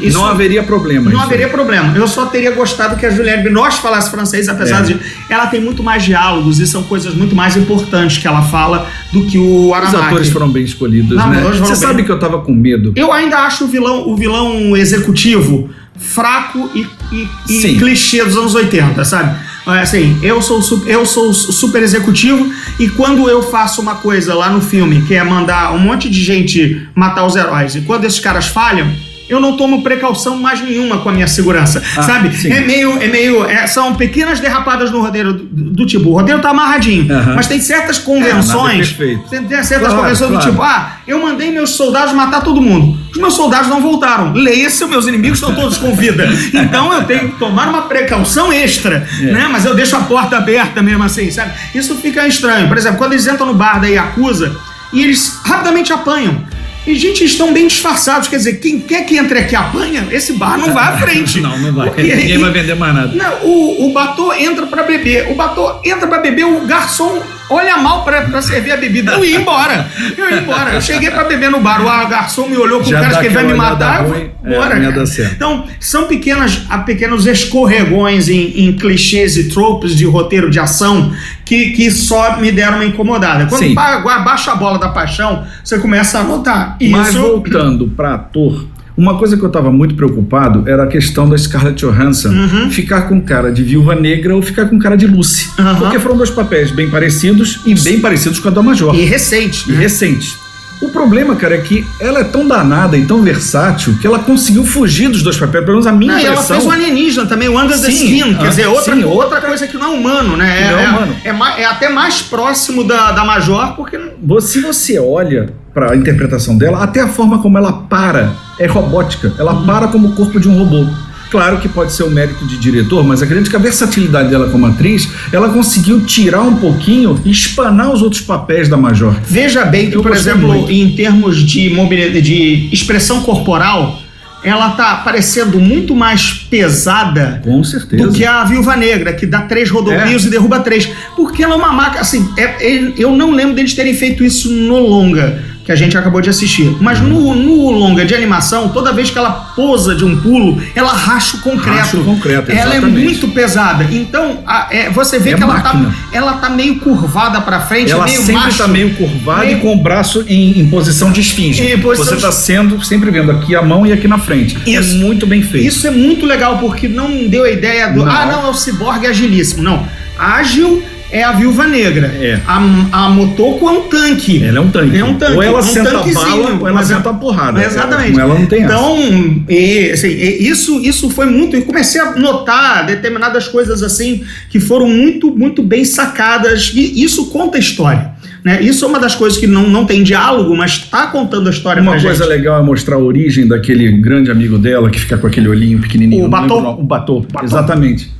[0.00, 1.10] isso Não haveria problema.
[1.10, 1.94] Não haveria problema.
[1.94, 4.82] Eu só teria gostado que a Juliette Binoche falasse francês, apesar É.
[4.84, 4.96] de
[5.28, 9.26] ela tem muito mais diálogos e são coisas muito mais importantes que ela fala do
[9.26, 10.04] que o Os Aramaki.
[10.06, 11.42] atores foram bem escolhidos, Não, né?
[11.42, 11.74] Você bem.
[11.74, 12.94] sabe que eu tava com medo.
[12.96, 17.28] Eu ainda acho o vilão, o vilão executivo fraco e, e-
[17.70, 19.36] e clichê dos anos 80, sabe?
[19.70, 24.48] Assim, eu sou, eu sou su- super executivo e quando eu faço uma coisa lá
[24.48, 28.18] no filme, que é mandar um monte de gente matar os heróis, e quando esses
[28.18, 28.90] caras falham,
[29.28, 32.34] eu não tomo precaução mais nenhuma com a minha segurança, Ah, sabe?
[32.36, 32.50] sim.
[32.52, 36.40] É meio, é meio, é, são pequenas derrapadas no roteiro do, do tipo, o roteiro
[36.40, 38.46] tá amarradinho, mas tem certas É, convenções,
[38.90, 39.28] nada perfeito.
[39.28, 40.44] tem, tem certas Claro, convenções claro.
[40.46, 42.98] do tipo, ah, eu mandei meus soldados matar todo mundo.
[43.12, 44.32] Os meus soldados não voltaram.
[44.32, 46.28] Leia-se, meus inimigos estão todos com vida.
[46.54, 49.32] Então eu tenho que tomar uma precaução extra, É.
[49.32, 49.48] né?
[49.50, 51.52] Mas eu deixo a porta aberta mesmo assim, sabe?
[51.74, 52.68] Isso fica estranho.
[52.68, 54.56] Por exemplo, quando eles entram no bar da Yakuza
[54.92, 56.42] e eles rapidamente apanham.
[56.88, 58.28] E, gente, eles estão bem disfarçados.
[58.28, 61.40] Quer dizer, quem quer que entre aqui apanha, esse bar não vai à frente.
[61.40, 61.88] Não, não vai.
[61.90, 63.12] Porque- Ninguém vai vender mais nada.
[63.14, 65.30] não, o, o Batô entra pra beber.
[65.30, 69.12] O Batô entra pra beber, o garçom olha mal pra, pra servir a bebida.
[69.12, 69.86] Eu ia embora.
[70.16, 70.74] Eu ia embora.
[70.74, 71.80] Eu cheguei pra beber no bar.
[71.80, 74.06] O garçom me olhou com cara que vai me matar.
[74.06, 75.30] Ruim, vou é.
[75.34, 81.12] Então, são pequenas, pequenos escorregões em, em clichês e tropes de roteiro de ação
[81.44, 83.46] que, que só me deram uma incomodada.
[83.46, 83.74] Quando Sim.
[83.74, 86.76] ba- baixa a bola da paixão, você começa a notar.
[86.80, 87.20] E Mas isso.
[87.20, 88.66] voltando pra ator,
[88.98, 92.70] uma coisa que eu tava muito preocupado era a questão da Scarlett Johansson Uhum.
[92.70, 95.48] ficar com cara de viúva negra ou ficar com cara de Lucy.
[95.58, 95.76] Aham.
[95.78, 98.94] Porque foram dois papéis bem parecidos e bem parecidos com a da Major.
[98.94, 99.68] E recente.
[99.68, 99.78] e né?
[99.78, 100.36] recentes.
[100.80, 104.64] O problema, cara, é que ela é tão danada e tão versátil que ela conseguiu
[104.64, 106.56] fugir dos dois papéis, pelo menos a minha Não, e ela impressão.
[106.56, 108.34] fez um alienígena também, o Under the Sim, Skin.
[108.34, 110.56] Quer ah, dizer, outra, sim, outra coisa que não é humano, né?
[110.56, 111.16] Que não é humano.
[111.24, 113.98] É, ma- é até mais próximo da, da Major, porque.
[114.40, 119.32] Se você olha para a interpretação dela, até a forma como ela para é robótica.
[119.38, 119.66] Ela Uhum.
[119.66, 120.86] para como o corpo de um robô.
[121.30, 124.64] Claro que pode ser o mérito de diretor, mas acredito que a versatilidade dela como
[124.66, 129.14] atriz, ela conseguiu tirar um pouquinho e espanar os outros papéis da Major.
[129.24, 130.72] Veja bem que, por exemplo, muito.
[130.72, 134.00] em termos de, mobilidade, de expressão corporal,
[134.42, 138.06] ela tá parecendo muito mais pesada Com certeza.
[138.06, 140.88] do que a Viúva Negra, que dá três rodovios e derruba três.
[141.14, 142.00] Porque ela é uma máquina.
[142.00, 145.98] Assim, é- é- eu não lembro deles terem feito isso no longa, que a gente
[145.98, 146.74] acabou de assistir.
[146.80, 150.94] Mas no, no longa de animação, toda vez que ela pousa de um pulo, ela
[150.94, 151.76] racha o concreto.
[151.76, 153.84] Racha o concreto, ela é muito pesada.
[153.90, 155.78] Então, a- é, você vê É que ela tá,
[156.10, 158.48] ela tá meio curvada pra frente, Ela é meio sempre macho.
[158.48, 161.76] está meio curvada Meio- e com o braço em, em posição de esfinge.
[161.76, 164.56] Posição Você de- está sendo sempre vendo aqui a mão e aqui na frente.
[164.66, 164.94] Isso.
[164.94, 165.66] É muito bem feito.
[165.66, 168.06] Isso é muito legal, porque não deu a ideia do.
[168.06, 168.10] Não.
[168.10, 169.62] Ah, não, é o ciborgue agilíssimo.
[169.62, 169.86] Não.
[170.18, 172.06] Ágil é a viúva negra.
[172.20, 172.40] É.
[172.46, 172.56] A,
[172.92, 174.42] a Motoko é um tanque.
[174.44, 174.96] Ela é um tanque.
[174.96, 175.36] É um tanque.
[175.36, 177.64] Ou ela é um senta a bala, ou ela é- senta a porrada.
[177.64, 178.12] Exatamente.
[178.12, 178.74] Com ela não tem essa.
[178.74, 181.56] Então, e, assim, e isso, isso foi muito.
[181.56, 186.72] E comecei a notar determinadas coisas assim que foram muito, muito bem sacadas.
[186.74, 188.12] E isso conta a história.
[188.44, 188.62] Né?
[188.62, 191.82] Isso é uma das coisas que não, não tem diálogo, mas está contando a história
[191.82, 192.28] Uma coisa gente.
[192.28, 196.24] legal é mostrar a origem daquele grande amigo dela que fica com aquele olhinho pequenininho.
[196.24, 196.58] O Batô?
[196.58, 197.26] O Batô.
[197.42, 198.10] exatamente.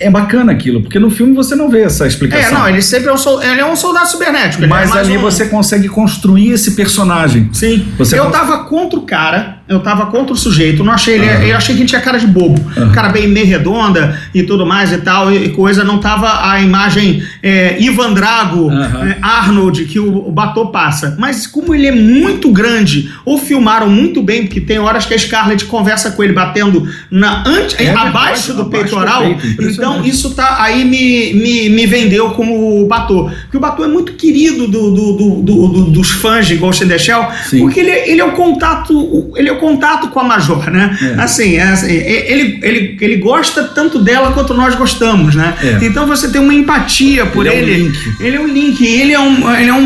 [0.00, 2.58] É, é bacana aquilo, porque no filme você não vê essa É, explicação.
[2.58, 4.64] não, ele sempre é um, sol- ele é um soldado cibernético.
[4.64, 7.48] é Mas mais ali um- você consegue construir esse personagem.
[7.52, 7.86] Sim.
[7.98, 11.28] Você eu cons- tava contra o cara, eu tava contra o sujeito, não achei ele,
[11.28, 11.42] Aham.
[11.44, 12.60] eu achei que ele tinha cara de bobo.
[12.76, 12.86] Aham.
[12.86, 16.60] Um cara bem meio redonda e tudo mais e tal, e, coisa, não tava a
[16.60, 19.08] imagem é, Ivan Drago, Aham.
[19.10, 21.16] é, Arnold, que o, o Batô passa.
[21.18, 25.18] Mas como ele é muito grande, ou filmaram muito bem, porque tem horas que a
[25.18, 29.46] Scarlett conversa com ele batendo na, ante, É verdade, abaixo do abaixo do peitoral, peito,
[29.46, 29.98] impressionante.
[29.98, 33.30] então isso tá aí me, me, me vendeu como o Batô.
[33.42, 36.84] Porque o Batô é muito querido do, do- do- do- do- dos fãs de Ghost
[36.84, 37.58] in the Shell, Sim.
[37.60, 40.96] porque ele, ele é o contato, ele é o contato com a Major, né?
[41.00, 41.20] É.
[41.22, 45.54] Assim, é assim, é- ele, ele, ele gosta tanto dela quanto nós gostamos, né?
[45.62, 45.84] É.
[45.84, 47.74] Então você tem uma empatia por Ele é um ele.
[47.82, 48.14] link.
[48.20, 49.78] Ele é um link, ele é um, ele é um,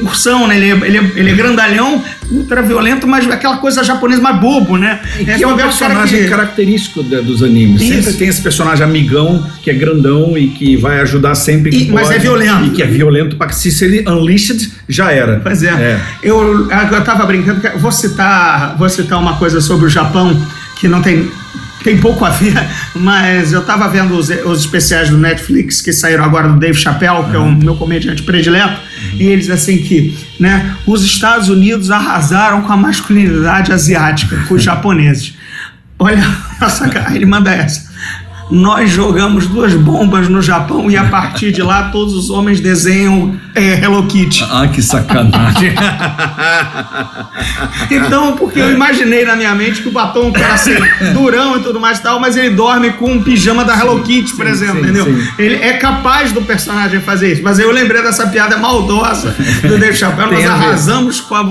[0.00, 0.56] um ursão, né?
[0.56, 4.76] Ele é, ele, é, ele é grandalhão, ultra violento, mas aquela coisa japonesa mais bobo,
[4.76, 5.00] né?
[5.18, 7.82] E que é um o cara personagem que- característico da- dos animes.
[7.82, 7.94] Isso.
[7.94, 11.90] Sempre tem esse personagem amigão, que é grandão e que vai ajudar sempre que E-
[11.90, 12.64] mas pode, é violento.
[12.66, 15.40] E que é violento para se se ele unleashed, já era.
[15.40, 16.00] Pois é.
[16.22, 20.40] Eu, eu tava brincando, vou citar, vou citar uma coisa sobre o Japão
[20.80, 21.28] que não tem,
[21.82, 22.54] tem pouco a ver,
[22.94, 27.24] mas eu tava vendo os, os especiais do Netflix que saíram agora do Dave Chappelle,
[27.30, 28.80] que é o meu comediante predileto,
[29.14, 34.62] e eles assim que, né, os Estados Unidos arrasaram com a masculinidade asiática, com os
[34.64, 35.34] japoneses.
[35.98, 36.22] Olha,
[36.60, 37.89] nossa cara, ele manda essa.
[38.50, 43.34] Nós jogamos duas bombas no Japão e a partir de lá todos os homens desenham
[43.54, 44.44] é, Hello Kitty.
[44.50, 45.72] Ah, que sacanagem.
[47.90, 50.74] Então, porque eu imaginei na minha mente que o batom era assim,
[51.12, 54.34] durão e tudo mais e tal, mas ele dorme com um pijama da Hello Kitty,
[54.34, 55.04] por exemplo, sim, entendeu?
[55.06, 55.28] sim.
[55.38, 57.42] Ele é capaz do personagem fazer isso.
[57.42, 61.44] Mas aí eu lembrei dessa piada maldosa do Dave Chappelle, nós arrasamos com a.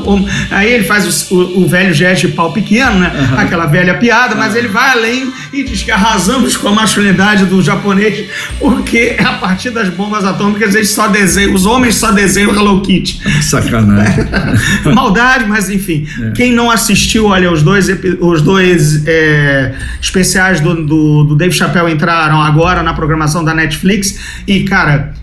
[0.51, 3.11] Aí ele faz o, o- o velho gesto de pau pequeno, né?
[3.37, 7.61] Aquela velha piada, mas ele vai além e diz que arrasamos com a masculinidade do
[7.61, 8.27] japonês,
[8.59, 13.21] porque a partir das bombas atômicas eles só desenham, os homens só desenham Hello Kitty.
[13.43, 14.25] sacanagem.
[14.93, 16.07] Maldade, mas enfim.
[16.21, 16.31] É.
[16.31, 17.87] Quem não assistiu, olha, os dois,
[18.19, 24.41] os dois é, especiais do, do, do Dave Chappelle entraram agora na programação da Netflix
[24.47, 25.13] e, cara.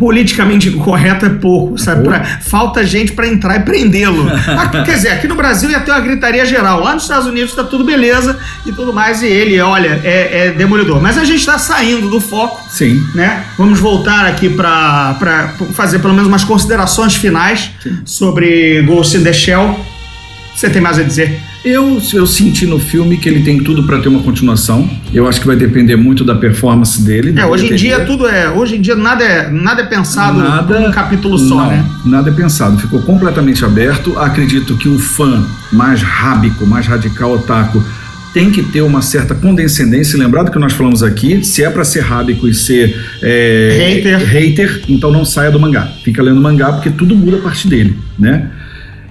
[0.00, 2.04] Politicamente incorreto é pouco, sabe?
[2.08, 4.24] Pra- falta gente pra entrar e prendê-lo.
[4.86, 6.80] Quer dizer, aqui no Brasil ia ter uma gritaria geral.
[6.80, 9.22] Lá nos Estados Unidos tá tudo beleza e tudo mais.
[9.22, 11.02] E ele, olha, é, é demolidor.
[11.02, 12.98] Mas a gente tá saindo do foco Sim.
[13.14, 13.44] né?
[13.58, 17.70] Vamos voltar aqui para fazer pelo menos umas considerações finais
[18.06, 19.78] sobre Ghost in the Shell.
[20.56, 21.38] Você tem mais a dizer?
[21.64, 24.88] Eu, eu senti no filme que ele tem tudo para ter uma continuação.
[25.12, 27.30] Eu acho que vai depender muito da performance dele.
[27.30, 30.38] É, da hoje em dia tudo é, hoje em dia nada é, nada é pensado
[30.38, 31.84] Nada, num capítulo só, não, né?
[32.04, 34.18] Nada é pensado, ficou completamente aberto.
[34.18, 37.84] Acredito que o fã mais rábico, mais radical otaku
[38.32, 40.18] tem que ter uma certa condescendência.
[40.18, 44.26] Lembrado que nós falamos aqui, se é para ser rábico e ser é, Hater.
[44.26, 45.92] hater, então não saia do mangá.
[46.02, 48.50] Fica lendo mangá porque tudo muda a partir dele, né?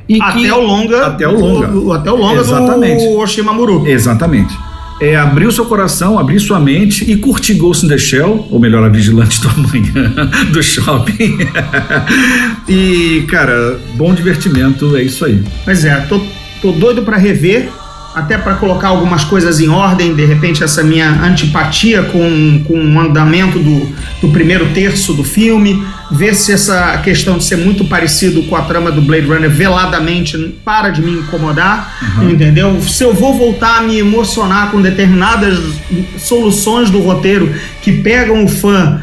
[0.09, 1.67] E Até que- o longa, Até o longa.
[1.67, 3.03] do- até o longa Exatamente.
[3.07, 3.87] do Oshimamuru.
[3.87, 4.57] Exatamente.
[5.01, 8.59] É abrir o seu coração, abrir sua mente e curtir Ghost in the Shell, ou
[8.59, 11.37] melhor, a Vigilante do Amanhã do shopping.
[12.67, 15.41] e, cara, bom divertimento, é isso aí.
[15.63, 16.19] Pois é, tô,
[16.61, 17.69] tô doido pra rever,
[18.13, 22.99] até pra colocar algumas coisas em ordem, de repente essa minha antipatia com, com o
[22.99, 23.87] andamento do,
[24.21, 28.63] do primeiro terço do filme, ver se essa questão de ser muito parecido com a
[28.63, 32.81] trama do Blade Runner veladamente para de me incomodar, entendeu?
[32.81, 35.59] Se eu vou voltar a me emocionar com determinadas
[36.17, 38.99] soluções do roteiro que pegam o fã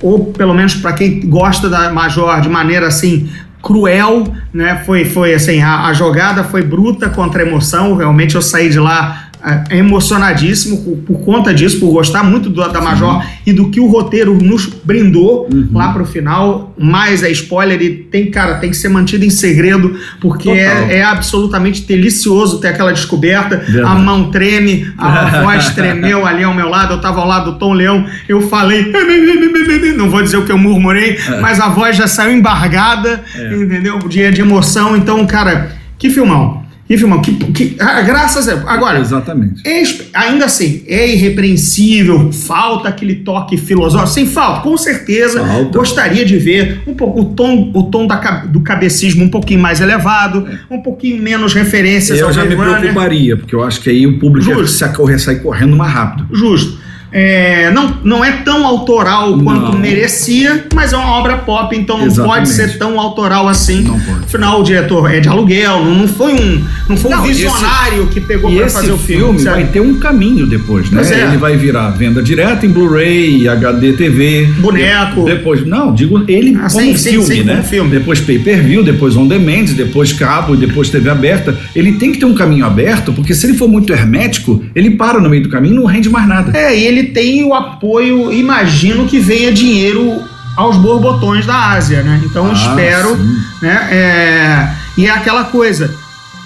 [0.00, 3.28] ou pelo menos para quem gosta da Major de maneira assim
[3.62, 4.82] cruel, né?
[4.84, 7.96] Foi, foi assim, a, a jogada foi bruta contra a emoção.
[7.96, 9.27] Realmente eu saí de lá
[9.70, 13.86] emocionadíssimo por, por conta disso, por gostar muito do- da Major e do que o
[13.86, 16.74] roteiro nos brindou lá pro final.
[16.78, 21.02] Mas é spoiler e tem, cara, tem que ser mantido em segredo porque é, é
[21.02, 23.56] absolutamente delicioso ter aquela descoberta.
[23.56, 23.84] Verdade.
[23.86, 27.58] A mão treme, a voz tremeu ali ao meu lado, eu tava ao lado do
[27.58, 28.92] Tom Leão, eu falei,
[29.96, 33.22] não vou dizer o que eu murmurei, mas a voz já saiu embargada,
[33.62, 33.98] entendeu?
[34.00, 34.96] De, de emoção.
[34.96, 36.62] Então, cara, que filmão.
[36.88, 37.20] Que filmão.
[37.20, 39.60] Que, que, ah, graças a Agora, Exatamente.
[39.68, 39.82] é
[40.14, 45.44] ainda assim, é irrepreensível, falta aquele toque filosófico, sem falta, com certeza.
[45.44, 45.78] Falta.
[45.78, 49.82] Gostaria de ver um pouco o tom, o tom da, do cabecismo um pouquinho mais
[49.82, 52.78] elevado, um pouquinho menos referências Eu ao já me Runner.
[52.78, 54.78] preocuparia, porque eu acho que aí o público ia Justo.
[54.78, 56.26] se acorrer, sair correndo mais rápido.
[56.34, 56.87] Justo.
[57.10, 59.78] É, não, não é tão autoral quanto Não.
[59.78, 62.34] merecia, mas é uma obra pop, então não Exatamente.
[62.36, 63.82] pode ser tão autoral assim.
[63.82, 64.24] Não pode.
[64.24, 67.30] Afinal, o diretor é de aluguel, não, não foi um, não foi um Não, e
[67.30, 69.50] esse- visionário que pegou pra esse fazer o filme, filme.
[69.50, 71.02] vai ter um caminho depois, né?
[71.02, 71.28] É.
[71.28, 74.46] Ele vai virar venda direta em Blu-ray, HD TV.
[74.58, 75.24] Boneco.
[75.24, 77.52] de- Depois, não, digo ele Ah, como sim, sim, filme, sim, né?
[77.54, 77.90] como filme.
[77.90, 81.56] Depois pay-per-view, depois on demand, depois cabo, depois TV aberta.
[81.74, 85.20] Ele tem que ter um caminho aberto, porque se ele for muito hermético, ele para
[85.20, 86.56] no meio do caminho e não rende mais nada.
[86.56, 90.22] É, e ele tem o apoio, imagino que venha dinheiro
[90.56, 92.20] aos borbotões da Ásia, né?
[92.24, 93.38] Então Ah, espero, sim.
[93.62, 93.88] né?
[93.90, 95.94] é, e é aquela coisa.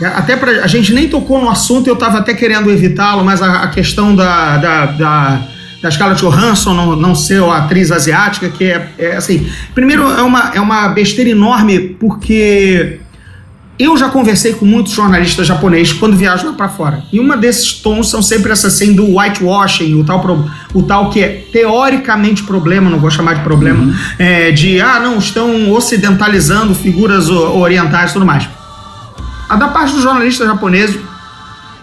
[0.00, 3.40] é, Até pra, a gente nem tocou no assunto, eu estava até querendo evitá-lo, mas
[3.40, 5.42] a, a questão da, da, da,
[5.82, 9.46] da Scarlett Johansson não, não ser a atriz asiática, que é, é assim.
[9.74, 12.98] Primeiro, é uma, é uma besteira enorme, porque
[13.84, 17.02] eu já conversei com muitos jornalistas japoneses quando viajam lá para fora.
[17.12, 21.20] E uma desses tons são sempre essa assim do whitewashing, o tal, o tal que
[21.20, 27.30] é teoricamente problema, não vou chamar de problema, é, de ah, não, estão ocidentalizando figuras
[27.30, 28.48] orientais e tudo mais.
[29.48, 30.98] A da parte dos jornalistas japoneses,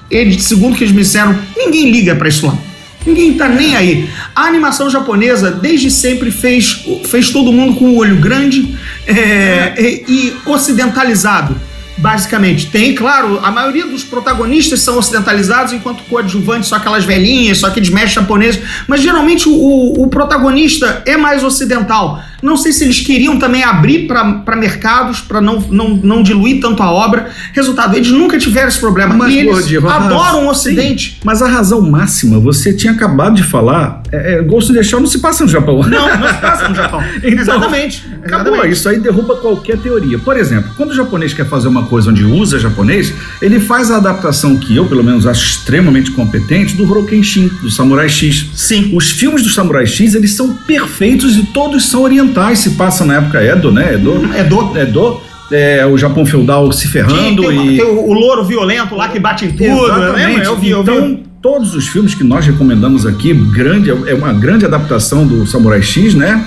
[0.09, 2.57] eles, segundo que eles me disseram, ninguém liga pra isso lá.
[3.05, 4.09] Ninguém tá nem aí.
[4.35, 10.03] A animação japonesa desde sempre fez, fez todo mundo com o olho grande é, e,
[10.07, 11.68] e ocidentalizado.
[11.99, 17.67] Basicamente, tem, claro, a maioria dos protagonistas são ocidentalizados, enquanto coadjuvantes são aquelas velhinhas, só
[17.67, 22.23] aqueles mestres japoneses, mas geralmente o, o protagonista é mais ocidental.
[22.41, 26.81] Não sei se eles queriam também abrir para mercados, para não, não, não diluir tanto
[26.81, 27.29] a obra.
[27.53, 29.15] Resultado, eles nunca tiveram esse problema.
[29.15, 31.11] Mas, e eles adoram o Ocidente.
[31.11, 34.83] Sim, mas a razão máxima, você tinha acabado de falar, é, é, Ghost in the
[34.83, 35.81] Shell não se passa no Japão.
[35.83, 36.99] Não, não se passa no Japão.
[37.19, 38.05] Então, exatamente.
[38.23, 38.73] Acabou, exatamente.
[38.73, 40.17] isso aí derruba qualquer teoria.
[40.17, 43.97] Por exemplo, quando o japonês quer fazer uma coisa onde usa japonês, ele faz a
[43.97, 48.47] adaptação que eu, pelo menos, acho extremamente competente do Horokenshin, do Samurai X.
[48.53, 48.91] Sim.
[48.95, 53.15] Os filmes do Samurai X, eles são perfeitos e todos são orientais, se passa na
[53.15, 53.95] época Edo, né?
[53.95, 54.29] Edo.
[54.35, 54.77] É do.
[54.77, 55.21] Edo.
[55.51, 57.77] É, o Japão feudal se ferrando Tem, tem, e...
[57.77, 59.63] tem o, o louro violento lá que bate em tudo.
[59.63, 60.45] Exatamente.
[60.45, 60.91] Eu vi, eu vi.
[60.91, 65.81] então, todos os filmes que nós recomendamos aqui, grande, é uma grande adaptação do Samurai
[65.81, 66.45] X, né?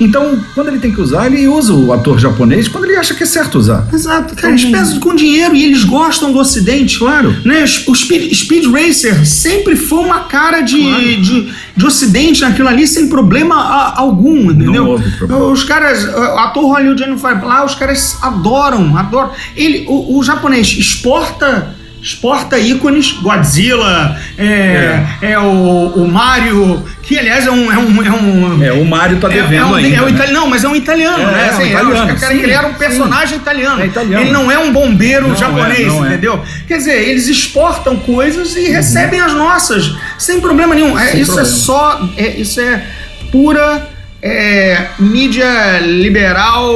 [0.00, 3.22] Então, quando ele tem que usar, ele usa o ator japonês quando ele acha que
[3.22, 3.86] é certo usar.
[3.92, 6.98] Exato, cara, eles pesam com dinheiro e eles gostam do Ocidente.
[6.98, 7.34] Claro.
[7.44, 7.64] Né?
[7.86, 11.02] O Speed, Speed Racer sempre foi uma cara de, Claro.
[11.22, 13.56] de, de Ocidente naquilo ali, sem problema
[13.96, 14.86] algum, entendeu?
[14.86, 15.44] houve problema.
[15.46, 19.30] Os caras, o ator hollywoodiano vai lá, os caras adoram, adoram.
[19.56, 21.76] Ele, o, o japonês exporta.
[22.00, 25.38] Exporta ícones, Godzilla, é, é.
[25.38, 27.72] o, o Mario, que aliás é um.
[27.72, 29.96] É um, é um É, o Mário tá é- devendo é um, ainda.
[29.96, 30.10] É um né?
[30.12, 31.42] italiano, não, mas é um italiano, É, né?
[31.42, 33.82] é um Assim, italiano, os sim, criaram um personagem italiano.
[33.82, 34.24] É italiano.
[34.24, 35.96] Ele não é um bombeiro Não é, japonês, é.
[35.98, 36.42] entendeu?
[36.68, 40.96] Quer dizer, eles exportam coisas e recebem as nossas, sem problema nenhum.
[40.98, 41.56] É, Sem isso é problema.
[41.58, 42.08] só.
[42.16, 42.84] é- isso é
[43.32, 43.97] pura.
[44.20, 46.68] É, mídia liberal,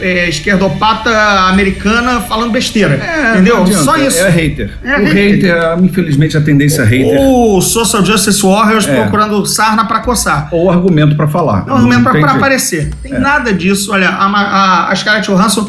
[0.00, 1.10] é, esquerdopata
[1.48, 2.94] americana falando besteira.
[2.94, 3.66] É, entendeu?
[3.66, 4.18] Só isso.
[4.18, 4.70] É hater.
[4.84, 5.14] É o hater.
[5.14, 7.20] hater, infelizmente, a tendência é hater.
[7.20, 8.94] O Social Justice Warriors É.
[9.02, 10.48] procurando sarna pra coçar.
[10.52, 11.64] Ou argumento pra falar.
[11.66, 12.26] É um argumento jeito.
[12.26, 12.90] aparecer.
[13.02, 13.18] Tem É.
[13.18, 13.92] nada disso.
[13.92, 15.68] Olha, a, a, a Scarlett Johansson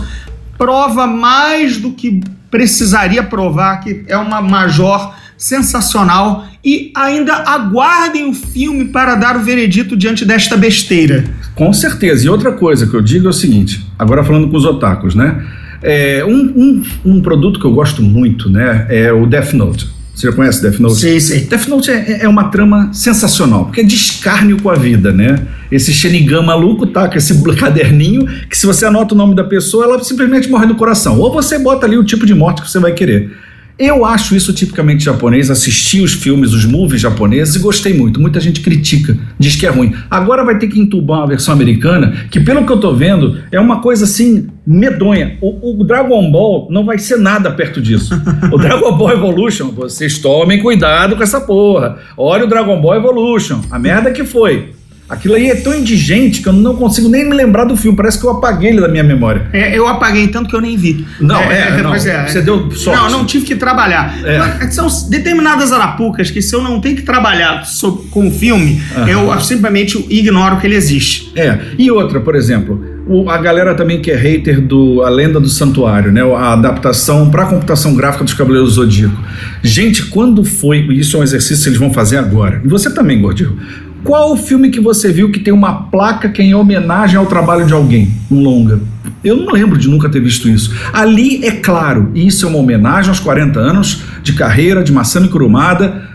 [0.57, 8.33] prova mais do que precisaria provar que é uma major sensacional e ainda aguardem o
[8.33, 11.23] filme para dar o veredito diante desta besteira.
[11.55, 12.25] Com certeza.
[12.25, 15.45] E outra coisa que eu digo é o seguinte, agora falando com os otakus, né?
[15.81, 19.87] É, um, um, um produto que eu gosto muito, né, é o Death Note.
[20.17, 20.95] Você já conhece Death Note?
[20.95, 21.45] Sim, sim.
[21.45, 25.45] Death Note é, é uma trama sensacional, porque é de escárnio com a vida, né?
[25.71, 29.85] Esse Shenigan maluco tá com esse caderninho que se você anota o nome da pessoa,
[29.85, 31.19] ela simplesmente morre no coração.
[31.19, 33.37] Ou você bota ali o tipo de morte que você vai querer.
[33.79, 38.19] Eu acho isso tipicamente japonês, assisti os filmes, os movies japoneses e gostei muito.
[38.19, 39.93] Muita gente critica, diz que é ruim.
[40.09, 43.59] Agora vai ter que entubar uma versão americana, que pelo que eu tô vendo, é
[43.59, 45.37] uma coisa assim medonha.
[45.41, 48.15] O, o Dragon Ball não vai ser nada perto disso.
[48.51, 51.97] O Dragon Ball Evolution, vocês tomem cuidado com essa porra.
[52.15, 54.71] Olha o Dragon Ball Evolution, a merda que foi.
[55.09, 58.19] Aquilo aí é tão indigente que eu não consigo nem me lembrar do filme, parece
[58.19, 59.47] que eu apaguei ele da minha memória.
[59.53, 61.05] É, eu apaguei tanto que eu nem vi.
[61.21, 61.91] Não, é, não.
[61.91, 62.99] pois Você deu sorte.
[63.01, 64.17] Não, não tive que trabalhar.
[64.25, 64.69] É.
[64.69, 67.63] São determinadas arapucas que se eu não tenho que trabalhar
[68.11, 69.07] com o filme, Aham.
[69.09, 71.31] eu simplesmente ignoro que ele existe.
[71.35, 75.39] É, e outra, por exemplo, o- a galera também que é hater do A Lenda
[75.39, 76.21] do Santuário, né?
[76.35, 79.15] A adaptação para computação gráfica dos Cavaleiros do Zodíaco.
[79.63, 83.21] Gente, quando foi, isso é um exercício que eles vão fazer agora, e você também,
[83.21, 83.57] Gordinho,
[84.03, 87.25] qual o filme que você viu que tem uma placa que é em homenagem ao
[87.25, 88.79] trabalho de alguém, um longa?
[89.23, 90.75] Eu não lembro de nunca ter visto isso.
[90.93, 96.07] Ali é claro, isso é uma homenagem aos 40 anos de carreira de Masami Kurumada,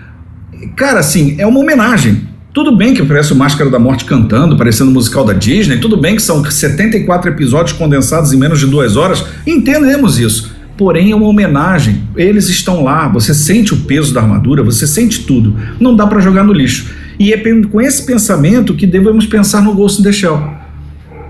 [0.77, 2.29] Cara, assim, é uma homenagem.
[2.53, 5.97] Tudo bem que parece o Máscara da Morte cantando, parecendo o musical da Disney, tudo
[5.97, 10.52] bem que são 74 episódios condensados em menos de duas horas, entendemos isso.
[10.83, 12.03] Porém, é uma homenagem.
[12.17, 15.55] Eles estão lá, você sente o peso da armadura, você sente tudo.
[15.79, 16.93] Não dá pra jogar no lixo.
[17.21, 17.39] E é
[17.71, 20.43] com esse pensamento que devemos pensar no Ghost in the Shell.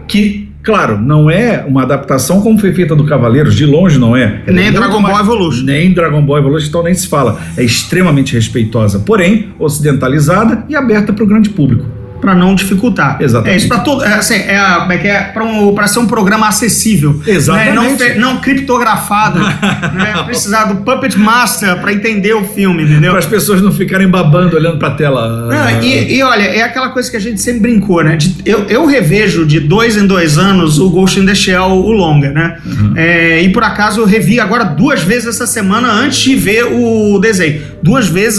[0.08, 4.40] Que, claro, não é uma adaptação como foi feita do Cavaleiros, de longe não é.
[4.46, 5.64] Ela Nem é Dragon Ball Evolution.
[5.66, 7.38] nem Dragon Ball Evolution, então nem se fala.
[7.54, 11.84] É extremamente respeitosa, porém ocidentalizada e aberta para o grande público.
[12.22, 13.18] Pra não dificultar.
[13.20, 13.52] Exatamente.
[13.52, 14.02] É isso pra todo.
[14.04, 15.20] É, assim, é, a- é que é?
[15.24, 17.20] Pra, um, pra ser um programa acessível.
[17.26, 17.68] Exatamente.
[17.68, 17.74] Né?
[17.74, 19.40] Não, fe- não criptografado.
[19.92, 20.22] né?
[20.24, 23.10] Precisar do Puppet Master pra entender o filme, entendeu?
[23.10, 25.48] Para as pessoas não ficarem babando olhando para a tela.
[25.48, 28.16] Não, e, e olha, é aquela coisa que a gente sempre brincou, né?
[28.16, 31.90] De- eu, eu revejo de dois em dois anos o Ghost in the Shell, o
[31.90, 32.56] longa, né?
[32.94, 37.18] É, e por acaso eu revi agora duas vezes essa semana antes de ver o
[37.18, 37.60] desenho.
[37.82, 38.38] Duas vezes,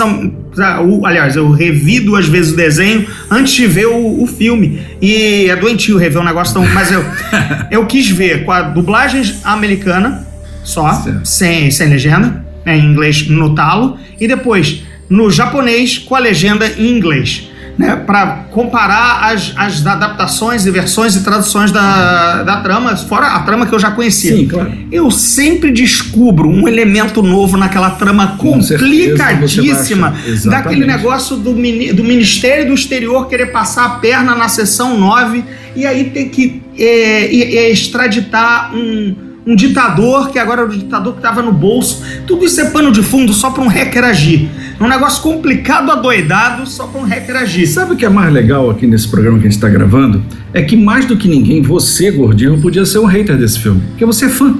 [1.05, 4.81] aliás, eu revi duas vezes o desenho antes de ver o, o filme.
[5.01, 6.65] E é doentio rever um negócio tão.
[6.73, 7.03] Mas eu,
[7.71, 10.25] eu quis ver com a dublagem americana
[10.63, 11.25] só, Certo.
[11.25, 16.65] sem, sem legenda, né, em inglês no talo, e depois no japonês com a legenda
[16.77, 17.49] em inglês.
[17.75, 23.39] Né, para comparar as, as adaptações e versões e traduções da, da trama, fora a
[23.39, 24.37] trama que eu já conhecia.
[24.37, 24.71] Sim, claro.
[24.91, 30.13] Eu sempre descubro um elemento novo naquela trama Com complicadíssima
[30.45, 35.43] daquele negócio do, do Ministério do Exterior querer passar a perna na sessão 9
[35.75, 41.13] e aí ter que é, é, extraditar um, um ditador que agora era o ditador
[41.13, 42.01] que estava no bolso.
[42.25, 44.49] Tudo isso é pano de fundo só para um hacker agir.
[44.79, 47.67] É um negócio complicado, adoidado, só para um hacker agir.
[47.67, 50.23] Sabe o que é mais legal aqui nesse programa que a gente está gravando?
[50.53, 53.81] É que mais do que ninguém, você, gordinho, podia ser um hater desse filme.
[53.89, 54.55] Porque você é fã.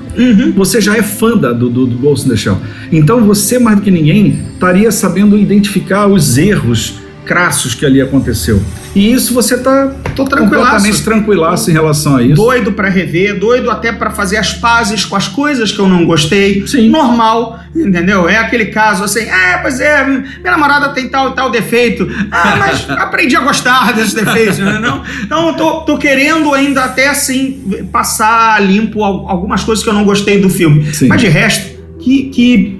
[0.55, 2.57] Você já é fã da- do, do, do Ghost in the Shell.
[2.91, 6.95] Então você, mais do que ninguém, estaria sabendo identificar os erros
[7.25, 8.61] crassos que ali aconteceu.
[8.95, 10.65] E isso você tá Tô tranquilaço.
[10.71, 12.35] completamente tranquilaço em relação a isso.
[12.35, 16.05] Doido pra rever, doido até pra fazer as pazes com as coisas que eu não
[16.05, 16.67] gostei.
[16.67, 16.89] Sim.
[16.89, 18.29] Normal, entendeu?
[18.29, 22.07] É aquele caso assim, é, pois é, minha namorada tem tal e tal defeito.
[22.31, 24.77] Ah, mas aprendi a gostar desses defeitos, né?
[24.79, 29.89] Não, então eu tô, tô querendo ainda até assim passar limpo al- algumas coisas que
[29.89, 30.93] eu não gostei do filme.
[30.93, 31.07] Sim.
[31.07, 32.77] Mas de resto, que, que,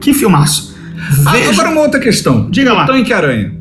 [0.00, 0.74] que filmaço.
[1.26, 2.48] Ah, Veja- agora uma outra questão.
[2.50, 2.84] Diga lá.
[2.84, 3.52] O Tanque Aranha.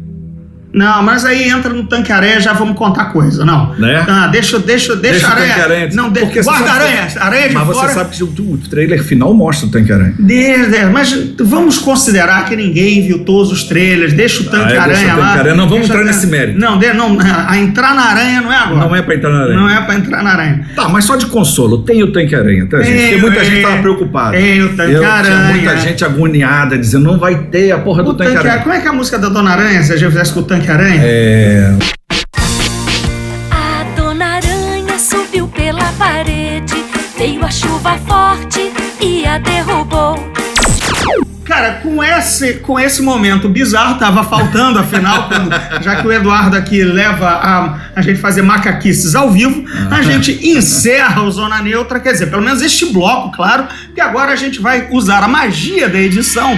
[0.74, 3.74] Não, mas aí entra no tanque aranha já vamos contar coisa, não.
[3.78, 4.04] Né?
[4.08, 5.64] Ah, deixa, deixa, deixa, Deixa aranha.
[5.64, 5.90] Aranha.
[5.94, 7.88] Não, de, Porque guarda aranha, aranha de Mas fora.
[7.90, 10.14] você sabe que o, o trailer final mostra o Tanque Aranha.
[10.18, 14.14] Desde- é, mas vamos considerar que ninguém viu todos os trailers.
[14.14, 15.26] Deixa o tanque Ah, é, aranha lá.
[15.28, 15.56] Tanque Aranha.
[15.56, 16.60] Não vamos Deixa entrar nesse mérito.
[16.60, 17.18] Não, de- não,
[17.48, 18.80] a entrar na aranha não é agora.
[18.88, 19.60] Não é pra entrar na aranha.
[19.60, 20.68] Não é pra entrar na aranha.
[20.76, 22.94] Tá, mas só de consolo, tem o Tanque Aranha, tá, gente?
[22.96, 24.32] Porque Tem, muita gente tava preocupada.
[24.38, 25.54] Tem o Tanque Eu Tinha Aranha.
[25.54, 28.64] muita gente agoniada, dizendo, não vai ter a porra do O Tanque, tanque Aranha.
[28.64, 30.44] Como é que é a música da Dona Aranha, se a gente fizesse com o
[30.44, 31.02] tanque aranha?
[31.04, 31.74] É...
[33.52, 36.76] A dona aranha subiu pela parede,
[37.18, 40.32] veio a chuva forte e a derrubou.
[41.46, 45.52] Cara, com esse, com esse momento bizarro, tava faltando, afinal, quando-
[45.84, 50.32] já que o Eduardo aqui leva a, a gente fazer macaquices ao vivo, a gente
[50.48, 54.62] encerra o Zona Neutra, quer dizer, pelo menos este bloco, claro, que agora a gente
[54.62, 56.56] vai usar a magia da edição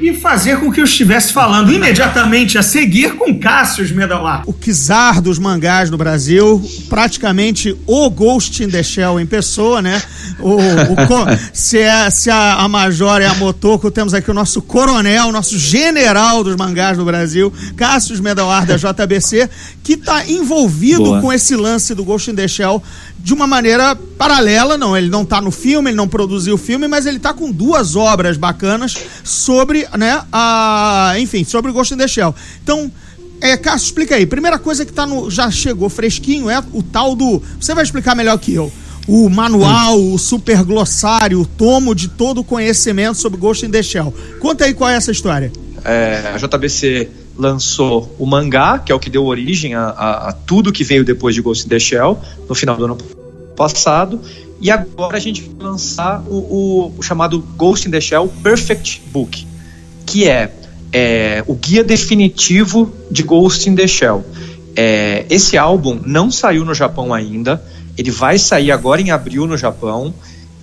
[0.00, 4.42] e fazer com que eu estivesse falando imediatamente a seguir com Cássio Medalar.
[4.46, 10.00] O czar dos mangás no Brasil, praticamente o Ghost in the Shell em pessoa, né?
[10.38, 10.96] O, o
[11.52, 15.58] se é, se a, a Major é a Motoko, temos aqui o nosso coronel, nosso
[15.58, 19.48] general dos mangás no Brasil, Cássio Medalar da JBC,
[19.82, 21.20] que está envolvido Boa.
[21.20, 22.82] com esse lance do Ghost in the Shell
[23.26, 26.86] de uma maneira paralela, não, ele não tá no filme, ele não produziu o filme,
[26.86, 32.06] mas ele tá com duas obras bacanas sobre, né, a, enfim, sobre Ghost in the
[32.06, 32.32] Shell.
[32.62, 32.88] Então,
[33.40, 34.26] é, Cássio, explica aí.
[34.26, 38.14] Primeira coisa que tá no, já chegou fresquinho é o tal do, você vai explicar
[38.14, 38.72] melhor que eu.
[39.08, 43.82] O manual, o super glossário, o tomo de todo o conhecimento sobre Ghost in the
[43.82, 44.14] Shell.
[44.38, 45.50] Conta aí qual é essa história.
[45.84, 47.08] É, a JBC
[47.38, 51.04] lançou o mangá, que é o que deu origem a, a- a tudo que veio
[51.04, 52.18] depois de Ghost in the Shell,
[52.48, 52.98] no final do ano
[53.56, 54.20] passado.
[54.60, 59.02] E agora a gente vai lançar o, o- o chamado Ghost in the Shell Perfect
[59.12, 59.46] Book,
[60.06, 60.50] que é,
[60.92, 64.24] é, o guia definitivo de Ghost in the Shell.
[64.74, 67.62] É, esse álbum não saiu no Japão ainda,
[67.96, 70.12] ele vai sair agora em abril no Japão.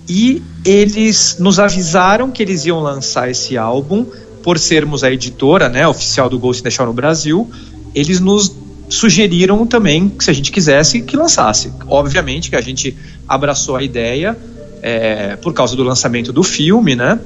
[0.06, 4.04] E eles nos avisaram que eles iam lançar esse álbum,
[4.44, 7.50] por sermos a editora né, oficial do Ghost in the Shell no Brasil,
[7.94, 8.54] eles nos
[8.90, 11.72] sugeriram também que se a gente quisesse que lançasse.
[11.88, 12.94] Obviamente que a gente
[13.26, 14.36] abraçou a ideia
[14.82, 17.18] é, por causa do lançamento do filme, né?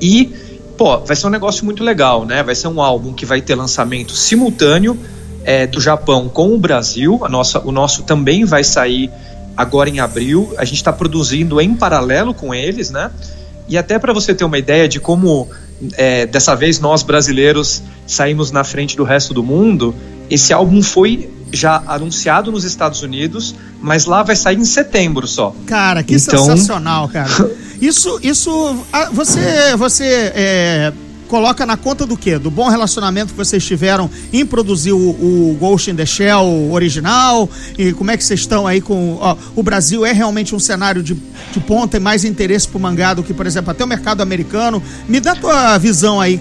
[0.00, 0.32] E,
[0.78, 2.42] pô, vai ser um negócio muito legal, né?
[2.42, 4.98] Vai ser um álbum que vai ter lançamento simultâneo
[5.44, 7.20] é, do Japão com o Brasil.
[7.26, 9.10] A nossa, o nosso também vai sair
[9.54, 10.54] agora em abril.
[10.56, 13.10] A gente está produzindo em paralelo com eles, né?
[13.68, 15.46] E até para você ter uma ideia de como
[15.92, 19.94] é, dessa vez nós brasileiros saímos na frente do resto do mundo,
[20.30, 25.54] esse álbum foi já anunciado nos Estados Unidos, mas lá vai sair em setembro só.
[25.66, 27.28] Cara, que Então- sensacional, cara.
[27.80, 30.04] Isso, isso, ah, você, você
[30.34, 30.92] é,
[31.28, 32.38] coloca na conta do quê?
[32.38, 37.48] Do bom relacionamento que vocês tiveram em produzir o, o Ghost in the Shell original?
[37.76, 39.18] E como é que vocês estão aí com...
[39.20, 43.14] ó, o Brasil é realmente um cenário de, de ponta e mais interesse pro mangá
[43.14, 44.82] do que, por exemplo, até o mercado americano.
[45.08, 46.40] Me dá tua visão aí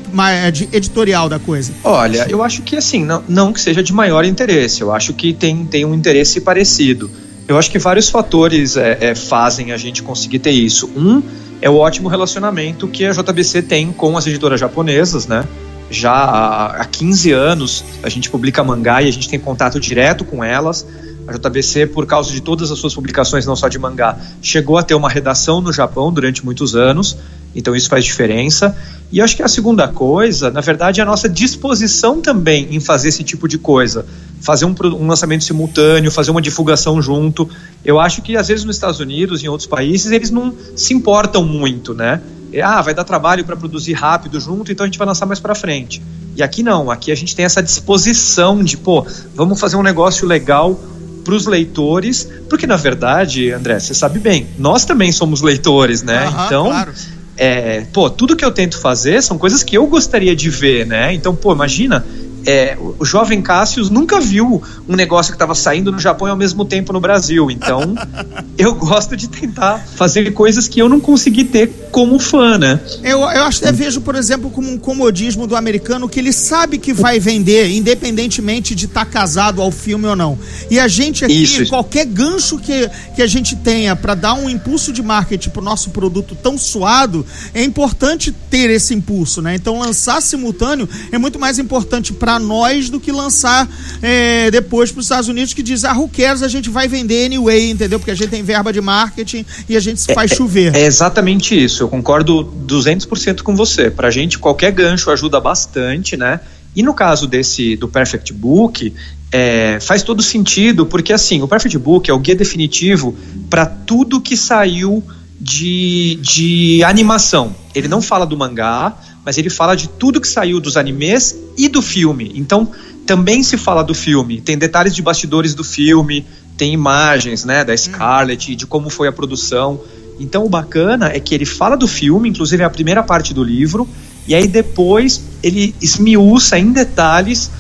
[0.51, 1.71] de- editorial da coisa.
[1.83, 5.33] Olha, eu acho que assim, não, não que seja de maior interesse, eu acho que
[5.33, 7.11] tem, tem um interesse parecido.
[7.47, 10.89] Eu acho que vários fatores é, é, fazem a gente conseguir ter isso.
[10.95, 11.21] Um
[11.61, 15.45] é o ótimo relacionamento que a JBC tem com as editoras japonesas, né?
[15.89, 20.25] Já há, há 15 anos a gente publica mangá e a gente tem contato direto
[20.25, 20.85] com elas.
[21.27, 24.83] A JBC, por causa de todas as suas publicações, não só de mangá, chegou a
[24.83, 27.17] ter uma redação no Japão durante muitos anos,
[27.53, 28.77] então isso faz diferença.
[29.11, 33.09] E acho que a segunda coisa, na verdade, é a nossa disposição também em fazer
[33.09, 34.05] esse tipo de coisa.
[34.41, 37.49] Fazer um, um lançamento simultâneo, fazer uma divulgação junto.
[37.83, 41.43] Eu acho que às vezes nos Estados Unidos, em outros países, eles não se importam
[41.43, 42.21] muito, né?
[42.63, 45.53] Ah, vai dar trabalho para produzir rápido junto, então a gente vai lançar mais para
[45.53, 46.01] frente.
[46.35, 50.27] E aqui não, aqui a gente tem essa disposição de, pô, vamos fazer um negócio
[50.27, 50.79] legal
[51.25, 56.25] para os leitores, porque na verdade, André, você sabe bem, nós também somos leitores, né?
[56.25, 56.93] Aham, então, claro.
[57.35, 61.13] é, pô, tudo que eu tento fazer são coisas que eu gostaria de ver, né?
[61.13, 62.05] Então, pô, imagina,
[62.47, 66.37] é, o jovem Cássius nunca viu um negócio que estava saindo no Japão e ao
[66.37, 67.51] mesmo tempo no Brasil.
[67.51, 67.93] Então,
[68.57, 72.79] eu gosto de tentar fazer coisas que eu não consegui ter como fã, né?
[73.03, 76.77] Eu, eu acho que vejo, por exemplo, como um comodismo do americano que ele sabe
[76.77, 80.39] que vai vender, independentemente de estar casado ao filme ou não.
[80.71, 84.49] E a gente aqui, Isso, qualquer gancho que, que a gente tenha para dar um
[84.49, 89.53] impulso de marketing pro nosso produto tão suado, é importante ter esse impulso, né?
[89.53, 93.67] Então lançar simultâneo é muito mais importante para nós do que lançar
[94.01, 97.25] é, depois para os Estados Unidos que diz, ah, who cares, a gente vai vender
[97.25, 97.99] anyway, entendeu?
[97.99, 100.75] Porque a gente tem verba de marketing e a gente se faz chover.
[100.75, 103.89] É exatamente isso, eu concordo 200% com você.
[103.89, 106.39] Pra gente, qualquer gancho ajuda bastante, né?
[106.75, 108.93] E no caso desse do Perfect Book,
[109.31, 113.15] é, faz todo sentido, porque assim, o Perfect Book é o guia definitivo
[113.49, 115.03] para tudo que saiu
[115.39, 117.55] de, de animação.
[117.73, 118.95] Ele não fala do mangá,
[119.28, 122.32] mas ele fala de tudo que saiu dos animes e do filme.
[122.34, 122.71] Então,
[123.05, 124.39] também se fala do filme.
[124.39, 126.25] Tem detalhes de bastidores do filme,
[126.55, 129.82] tem imagens, né, da Scarlett, de como foi a produção.
[130.17, 133.43] Então, o bacana é que ele fala do filme, inclusive é a primeira parte do
[133.43, 133.86] livro,
[134.25, 137.51] e aí depois ele esmiuça em detalhes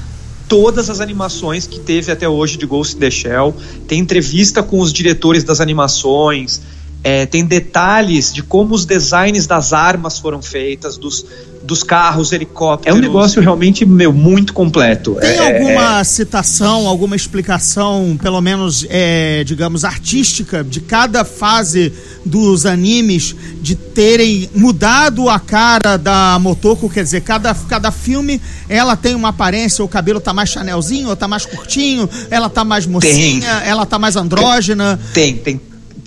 [0.47, 3.53] todas as animações que teve até hoje de Ghost in the Shell.
[3.89, 6.61] Tem entrevista com os diretores das animações,
[7.03, 11.25] é, tem detalhes de como os designs das armas foram feitas, dos,
[11.67, 12.95] dos carros, helicópteros.
[12.95, 15.17] É um negócio realmente, meu, muito completo.
[15.19, 21.91] Tem É- alguma citação, alguma explicação, pelo menos, é, digamos, artística de cada fase
[22.25, 26.89] dos animes de terem mudado a cara da Motoko?
[26.89, 31.17] Quer dizer, cada, cada filme ela tem uma aparência, o cabelo tá mais chanelzinho, ou
[31.17, 34.97] tá mais curtinho, ela tá mais mocinha, ela tá mais andrógena.
[35.13, 35.59] Tem, tem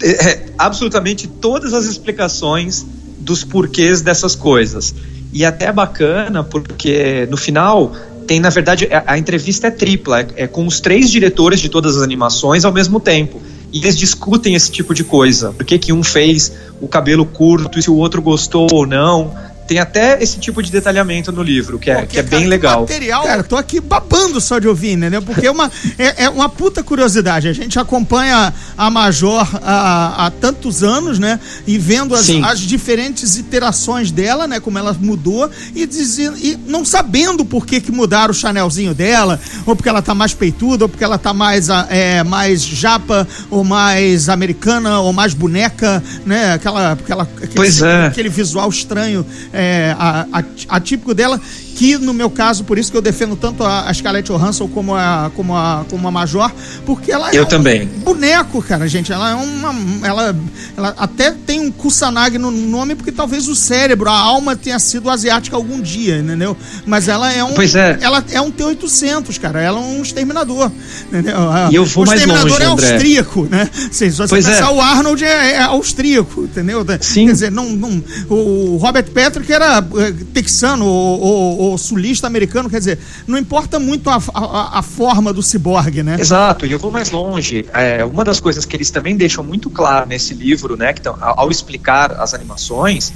[0.03, 2.87] é, absolutamente todas as explicações
[3.19, 4.95] dos porquês dessas coisas.
[5.33, 7.93] E até é bacana porque no final
[8.27, 11.69] tem, na verdade, a, a entrevista é tripla, é, é com os três diretores de
[11.69, 13.41] todas as animações ao mesmo tempo.
[13.73, 15.53] E eles discutem esse tipo de coisa.
[15.53, 19.35] Por que, que um fez o cabelo curto e se o outro gostou ou não.
[19.71, 22.49] Tem até esse tipo de detalhamento no livro, que é, Porque, que é cara, bem
[22.49, 22.81] legal.
[22.81, 25.23] Material, cara, tô aqui babando só de ouvir, entendeu?
[25.23, 27.47] Porque é uma, é, é uma puta curiosidade.
[27.47, 31.39] A gente acompanha a Major há, há tantos anos, né?
[31.69, 34.59] E vendo as, as diferentes iterações dela, né?
[34.59, 39.39] Como ela mudou e, dizendo, e não sabendo por que, que mudaram o chanelzinho dela,
[39.65, 43.25] ou porque ela tá mais peituda, ou porque ela tá mais, ah, é, mais japa,
[43.49, 46.55] ou mais americana, ou mais boneca, né?
[46.55, 48.07] Aquela, aquela, aquele, Pois é.
[48.07, 49.60] aquele visual estranho, é,
[49.99, 51.41] a- atípico dela,
[51.75, 55.31] que no meu caso, por isso que eu defendo tanto a, Scarlett Johansson como a,
[55.35, 56.51] como a, como a Major,
[56.85, 57.87] porque ela é Eu um também.
[57.87, 59.13] boneco, cara, gente.
[59.13, 59.75] Ela é uma.
[60.07, 60.37] Ela,
[60.77, 65.09] ela até tem um Kusanagi no nome, porque talvez o cérebro, a alma tenha sido
[65.11, 66.57] asiática algum dia, entendeu?
[66.87, 67.55] Mas ela é um.
[67.55, 67.99] Pois é.
[68.01, 69.61] Ela é um T-800, cara.
[69.61, 70.71] Ela é um exterminador,
[71.09, 71.37] entendeu?
[71.71, 72.93] E eu vou o mais exterminador longe, é André.
[72.93, 73.71] austríaco, né?
[73.91, 74.51] Assim, se você Pois é.
[74.53, 76.85] pensar, o Arnold é, é austríaco, entendeu?
[77.01, 77.27] Sim.
[77.27, 82.79] Quer dizer, não, não, o Robert Patrick era eh, texano ou, ou- sulista americano, quer
[82.79, 86.17] dizer, não importa muito a, a, a forma do ciborgue, né?
[86.19, 87.67] Exato, e eu vou mais longe.
[87.73, 91.17] É, uma das coisas que eles também deixam muito claro nesse livro, né, que tão-
[91.21, 93.13] ao ao explicar as animações,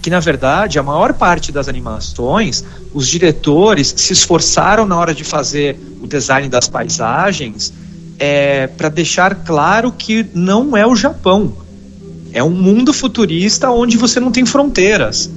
[0.00, 5.24] que na verdade a maior parte das animações, os diretores se esforçaram na hora de
[5.24, 7.72] fazer o design das paisagens
[8.18, 11.52] é, para deixar claro que não é o Japão.
[12.32, 15.30] É um mundo futurista onde você não tem fronteiras.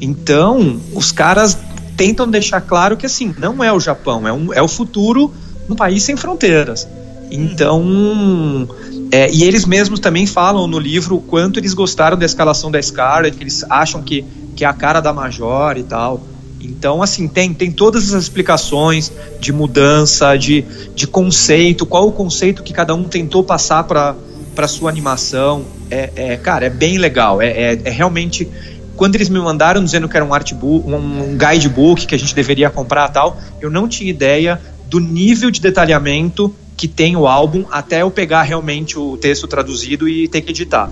[0.00, 1.56] Então, os caras
[2.00, 5.30] tentam deixar claro que assim, não é o Japão, é, um, é o futuro
[5.68, 6.88] num país sem fronteiras.
[7.30, 8.66] Então,
[9.12, 12.80] é, e eles mesmos também falam no livro o quanto eles gostaram da escalação da
[12.80, 14.24] Scarlet, que eles acham que,
[14.56, 16.22] que é a cara da Major e tal.
[16.58, 22.62] Então, assim, tem, tem todas as explicações de mudança, de, de conceito, qual o conceito
[22.62, 24.16] que cada um tentou passar para
[24.54, 25.64] para sua animação.
[25.90, 27.40] É, é, cara, é bem legal.
[27.40, 28.48] É, é, é realmente.
[29.00, 32.34] Quando eles me mandaram dizendo que era um artbook, um, um guidebook que a gente
[32.34, 37.26] deveria comprar e tal, eu não tinha ideia do nível de detalhamento que tem o
[37.26, 40.90] álbum até eu pegar realmente o texto traduzido e ter que editar.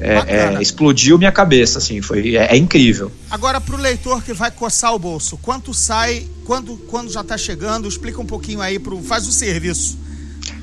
[0.00, 3.12] É, é, explodiu minha cabeça, assim, foi, é, é incrível.
[3.30, 7.86] Agora, pro leitor que vai coçar o bolso, quanto sai, quando, quando já tá chegando?
[7.86, 9.96] Explica um pouquinho aí, pro, faz o serviço.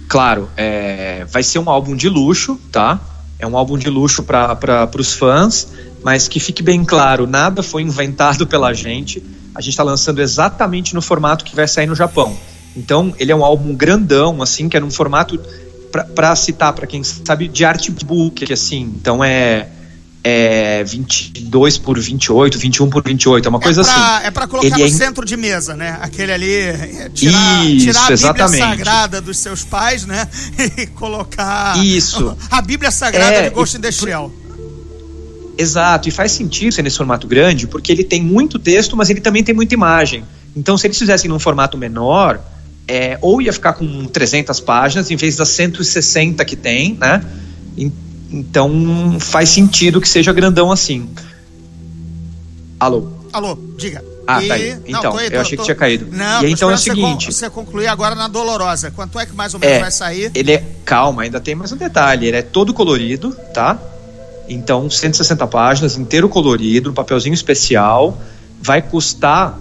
[0.09, 2.99] Claro, é, vai ser um álbum de luxo, tá?
[3.39, 5.69] É um álbum de luxo para os fãs,
[6.03, 9.23] mas que fique bem claro, nada foi inventado pela gente.
[9.53, 12.35] A gente está lançando exatamente no formato que vai sair no Japão.
[12.75, 15.39] Então, ele é um álbum grandão, assim, que é num formato,
[16.15, 18.93] para citar, para quem sabe, de artbook, assim.
[18.95, 19.67] Então, é,
[20.23, 24.27] é 22 por 28, 21 por 28, é uma coisa é pra, assim.
[24.27, 25.97] É pra colocar Ele no é centro de mesa, né?
[26.01, 28.59] Aquele ali, é, tirar, Isso, tirar a Bíblia exatamente.
[28.59, 30.27] Sagrada dos seus pais, né?
[30.77, 32.37] E colocar Isso.
[32.49, 34.31] a Bíblia Sagrada É, de Ghost in the Shell.
[35.57, 39.21] Exato, e faz sentido ser nesse formato grande, porque ele tem muito texto, mas ele
[39.21, 40.23] também tem muita imagem.
[40.55, 42.39] Então, se eles fizessem num formato menor,
[42.87, 47.23] é, ou ia ficar com 300 páginas em vez das 160 que tem, né?
[47.77, 47.91] En-
[48.33, 51.09] Então, faz sentido que seja grandão assim.
[52.79, 53.09] Alô?
[53.31, 54.03] Alô, diga.
[54.27, 54.77] Ah, tá aí.
[54.87, 56.07] Então, eu achei que tinha caído.
[56.11, 58.91] Não, E tô então é o seguinte- Você concluir agora na Dolorosa.
[58.91, 60.31] Quanto é que mais ou menos É, vai sair?
[60.33, 60.63] ele é.
[60.85, 62.27] Calma, ainda tem mais um detalhe.
[62.27, 63.77] Ele é todo colorido, tá?
[64.53, 68.17] Então, 160 páginas, inteiro colorido, papelzinho especial.
[68.61, 69.57] Vai custar.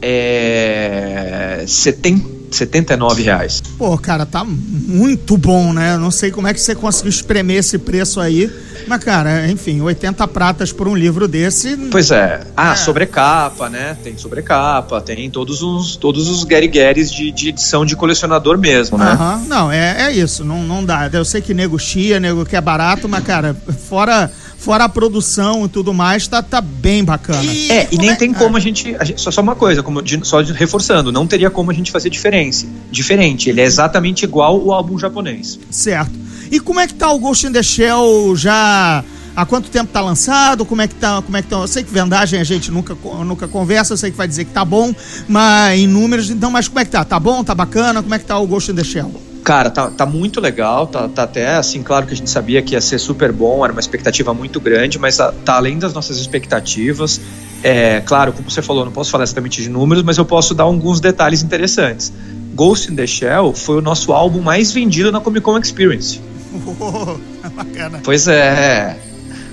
[0.00, 3.62] É, 70, 79 reais.
[3.76, 5.96] Pô, cara, tá muito bom, né?
[5.96, 8.50] Não sei como é que você conseguiu espremer esse preço aí.
[8.86, 11.76] Mas, cara, enfim, 80 pratas por um livro desse.
[11.90, 12.40] Pois é.
[12.56, 12.76] Ah, É.
[12.76, 13.96] sobrecapa, né?
[14.02, 19.10] Tem sobrecapa, tem todos os todos os guerigueres de, de edição de colecionador mesmo, né?
[19.12, 21.10] Aham, Não, é, é isso, não, não dá.
[21.12, 23.54] Eu sei que nego chia, nego que é barato, mas, cara,
[23.88, 27.42] fora, fora a produção e tudo mais, tá, tá bem bacana.
[27.70, 30.02] É, e nem é- tem como a gente, a gente- Só, só uma coisa, como
[30.02, 32.66] de- só de- reforçando, não teria como a gente fazer diferença.
[32.90, 35.58] Diferente, ele é exatamente igual o álbum japonês.
[35.70, 36.12] Certo.
[36.50, 39.04] E como é que tá o Ghost in the Shell já...
[39.36, 40.64] Há quanto tempo tá lançado?
[40.64, 41.22] Como é que tá?
[41.22, 41.58] Como é que tá?
[41.58, 44.50] Eu sei que vendagem a gente nunca, nunca conversa, eu sei que vai dizer que
[44.50, 44.92] tá bom,
[45.28, 47.04] mas em números, então, mas como é que tá?
[47.04, 47.44] Tá bom?
[47.44, 48.02] Tá bacana?
[48.02, 49.12] Como é que tá o Ghost in the Shell?
[49.48, 52.74] Cara, tá, tá muito legal, tá, tá até assim, claro que a gente sabia que
[52.74, 56.18] ia ser super bom, era uma expectativa muito grande, mas tá, tá além das nossas
[56.18, 57.18] expectativas.
[57.62, 60.64] É, claro, como você falou, não posso falar exatamente de números, mas eu posso dar
[60.64, 62.12] alguns detalhes interessantes.
[62.54, 66.20] Ghost in the Shell foi o nosso álbum mais vendido na Comic Con Experience.
[67.56, 68.02] bacana.
[68.04, 68.98] Pois é.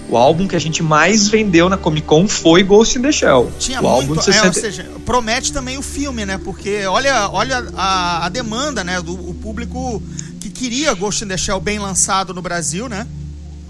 [0.07, 3.51] O álbum que a gente mais vendeu na Comic Con foi Ghost in the Shell.
[3.59, 4.47] Tinha o álbum muito, de é, 60...
[4.47, 6.37] ou seja, promete também o filme, né?
[6.37, 9.01] Porque olha, olha a, a demanda, né?
[9.01, 10.01] Do o público
[10.39, 13.07] que queria Ghost in the Shell bem lançado no Brasil, né?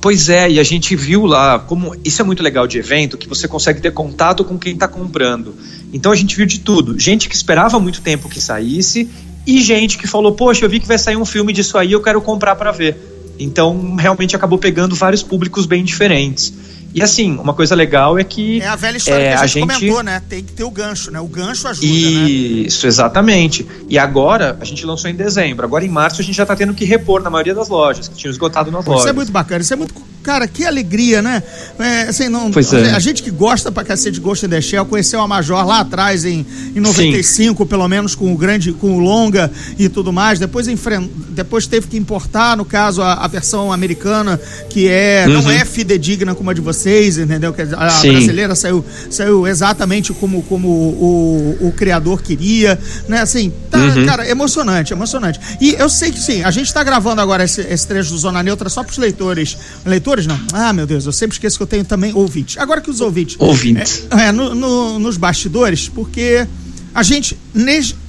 [0.02, 3.28] Pois é, e a gente viu lá como isso é muito legal de evento, que
[3.28, 5.56] você consegue ter contato com quem está comprando.
[5.92, 7.00] Então a gente viu de tudo.
[7.00, 9.10] Gente que esperava muito tempo que saísse
[9.48, 12.02] e gente que falou: Poxa, eu vi que vai sair um filme disso aí, eu
[12.02, 13.15] quero comprar para ver.
[13.40, 16.54] Então realmente acabou pegando vários públicos bem diferentes.
[16.94, 18.62] E assim, uma coisa legal é que.
[18.62, 20.22] É a velha história é, que a a gente, gente- comentou, né?
[20.30, 21.20] Tem que ter o gancho, né?
[21.20, 21.92] O gancho ajuda, né?
[21.92, 23.68] Isso, exatamente.
[23.90, 25.66] E agora, a gente lançou em dezembro.
[25.66, 28.16] Agora em março a gente já tá tendo que repor na maioria das lojas, que
[28.16, 29.04] tinham esgotado nas Pô, lojas.
[29.06, 29.94] Isso é muito bacana, isso é muito.
[30.26, 31.44] Cara, que alegria, né?
[31.78, 32.90] É, assim, não, Pois é.
[32.90, 35.82] A gente que gosta pra cacete de Ghost in the Shell conheceu a Major lá
[35.82, 36.44] atrás, em,
[36.76, 40.40] em 95, pelo menos com o grande, com o Longa e tudo mais.
[40.40, 45.42] Depois, enfren- depois teve que importar, no caso, a, a versão americana, que é não
[45.42, 45.52] Uhum.
[45.52, 47.54] é fidedigna como a de vocês, entendeu?
[47.54, 48.12] Que a Sim.
[48.14, 53.20] brasileira saiu, saiu exatamente como, como o, o criador queria, né?
[53.22, 54.06] Assim, tá, Uhum.
[54.08, 55.40] cara, emocionante, emocionante.
[55.62, 58.42] E eu sei que sim, a gente tá gravando agora esse, esse trecho do Zona
[58.42, 59.58] Neutra só pros leitores.
[59.86, 60.40] Leitores, não?
[60.54, 62.58] Ah, meu Deus, eu sempre esqueço que eu tenho também ouvintes.
[62.58, 63.36] Agora que os ouvintes.
[63.40, 64.08] Ouvintes.
[64.12, 66.48] É, é, no- no- nos bastidores, porque
[66.94, 67.38] a gente.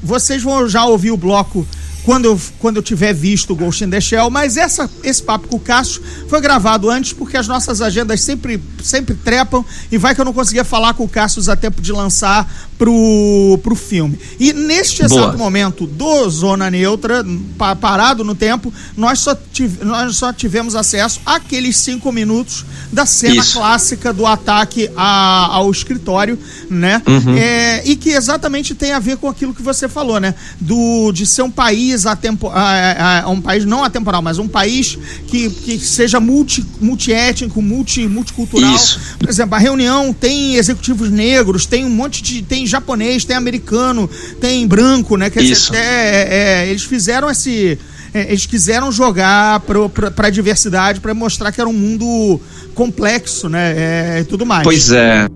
[0.03, 1.67] vocês vão já ouvir o bloco
[2.07, 5.49] quando eu, quando eu tiver visto o Ghost in the Shell, mas essa, esse papo
[5.49, 10.15] com o Cássio foi gravado antes porque as nossas agendas sempre, sempre trepam e vai
[10.15, 12.49] que eu não conseguia falar com o Cássio a tempo de lançar
[12.79, 14.19] pro, pro filme.
[14.39, 15.21] E neste Boa.
[15.23, 17.25] exato momento do Zona Neutra,
[17.59, 23.05] pa- parado no tempo, nós só, tive- nós só tivemos acesso àqueles cinco minutos da
[23.05, 23.55] cena Isso.
[23.59, 26.39] clássica do ataque a- ao escritório,
[26.71, 27.03] né?
[27.07, 27.37] Uhum.
[27.37, 30.35] É, e que exatamente tem a ver com aquilo que você falou, né?
[30.61, 34.99] Do, de ser um país atempo, a- a- um país não atemporal, mas um país
[35.29, 38.75] que, que seja multi, multiétnico, multi, multicultural.
[38.75, 39.01] Isso.
[39.19, 42.43] Por exemplo, a reunião tem executivos negros, tem um monte de.
[42.43, 45.31] tem japonês, tem americano, tem branco, né?
[45.31, 45.71] Quer Isso.
[45.71, 47.79] dizer, é, é, eles fizeram esse.
[48.13, 52.41] é, eles quiseram jogar para a diversidade, para mostrar que era um mundo
[52.75, 53.75] complexo, né?
[53.77, 54.65] é, e tudo mais.
[54.65, 55.29] Pois é.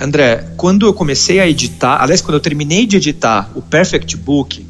[0.00, 4.66] André, quando eu comecei a editar, aliás, quando eu terminei de editar o Perfect Book,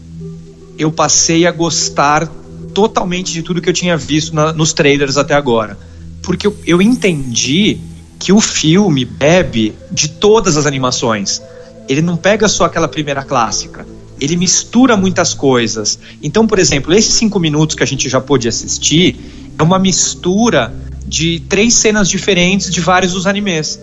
[0.81, 2.27] eu passei a gostar
[2.73, 5.79] totalmente de tudo que eu tinha visto na, nos trailers até agora.
[6.23, 7.79] Porque eu, eu entendi
[8.19, 11.43] que o filme bebe de todas as animações.
[11.87, 13.87] Ele não pega só aquela primeira clássica.
[14.19, 15.99] Ele mistura muitas coisas.
[16.23, 19.17] Então, por exemplo, esses cinco minutos que a gente já pôde assistir
[19.59, 20.75] é uma mistura
[21.07, 23.79] de três cenas diferentes de vários dos animes.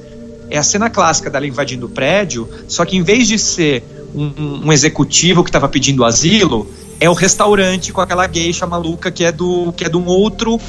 [0.49, 3.83] É a cena clássica dela invadindo o prédio, só que em vez de ser
[4.15, 6.67] um, um executivo que estava pedindo asilo,
[6.99, 10.59] é o restaurante com aquela geisha maluca que é do que é de um outro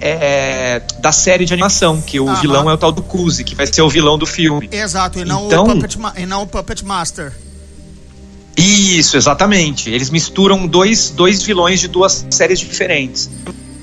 [0.00, 2.40] é, da série de animação, que o Aham.
[2.40, 4.68] vilão é o tal do Kuzi, que vai ser o vilão do filme.
[4.70, 7.32] Exato, e não, Então- o, Puppet e não o Puppet Master.
[8.56, 9.90] Isso, exatamente.
[9.90, 13.28] Eles misturam dois, dois vilões de duas séries diferentes.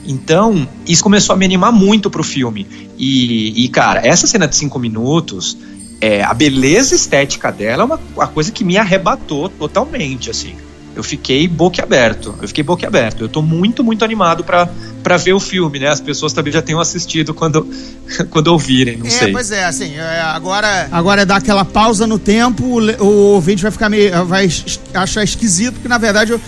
[0.05, 2.67] Então, isso começou a me animar muito pro filme.
[2.97, 5.57] E, e, cara, essa cena de cinco minutos,
[5.99, 10.55] é, a beleza estética dela é uma, uma coisa que me arrebatou totalmente, assim.
[10.95, 12.35] Eu fiquei boquiaberto.
[12.41, 13.23] Eu fiquei boquiaberto.
[13.23, 14.69] Eu tô muito, muito animado pra
[15.01, 15.87] pra ver o filme, né?
[15.87, 17.67] As pessoas também já tenham assistido quando,
[18.29, 19.31] quando ouvirem, não é, sei.
[19.31, 23.63] pois é, assim, é, agora, agora é dar aquela pausa no tempo, o, o ouvinte
[23.63, 24.25] vai ficar meio.
[24.25, 24.47] vai
[24.93, 26.41] achar esquisito, porque na verdade eu.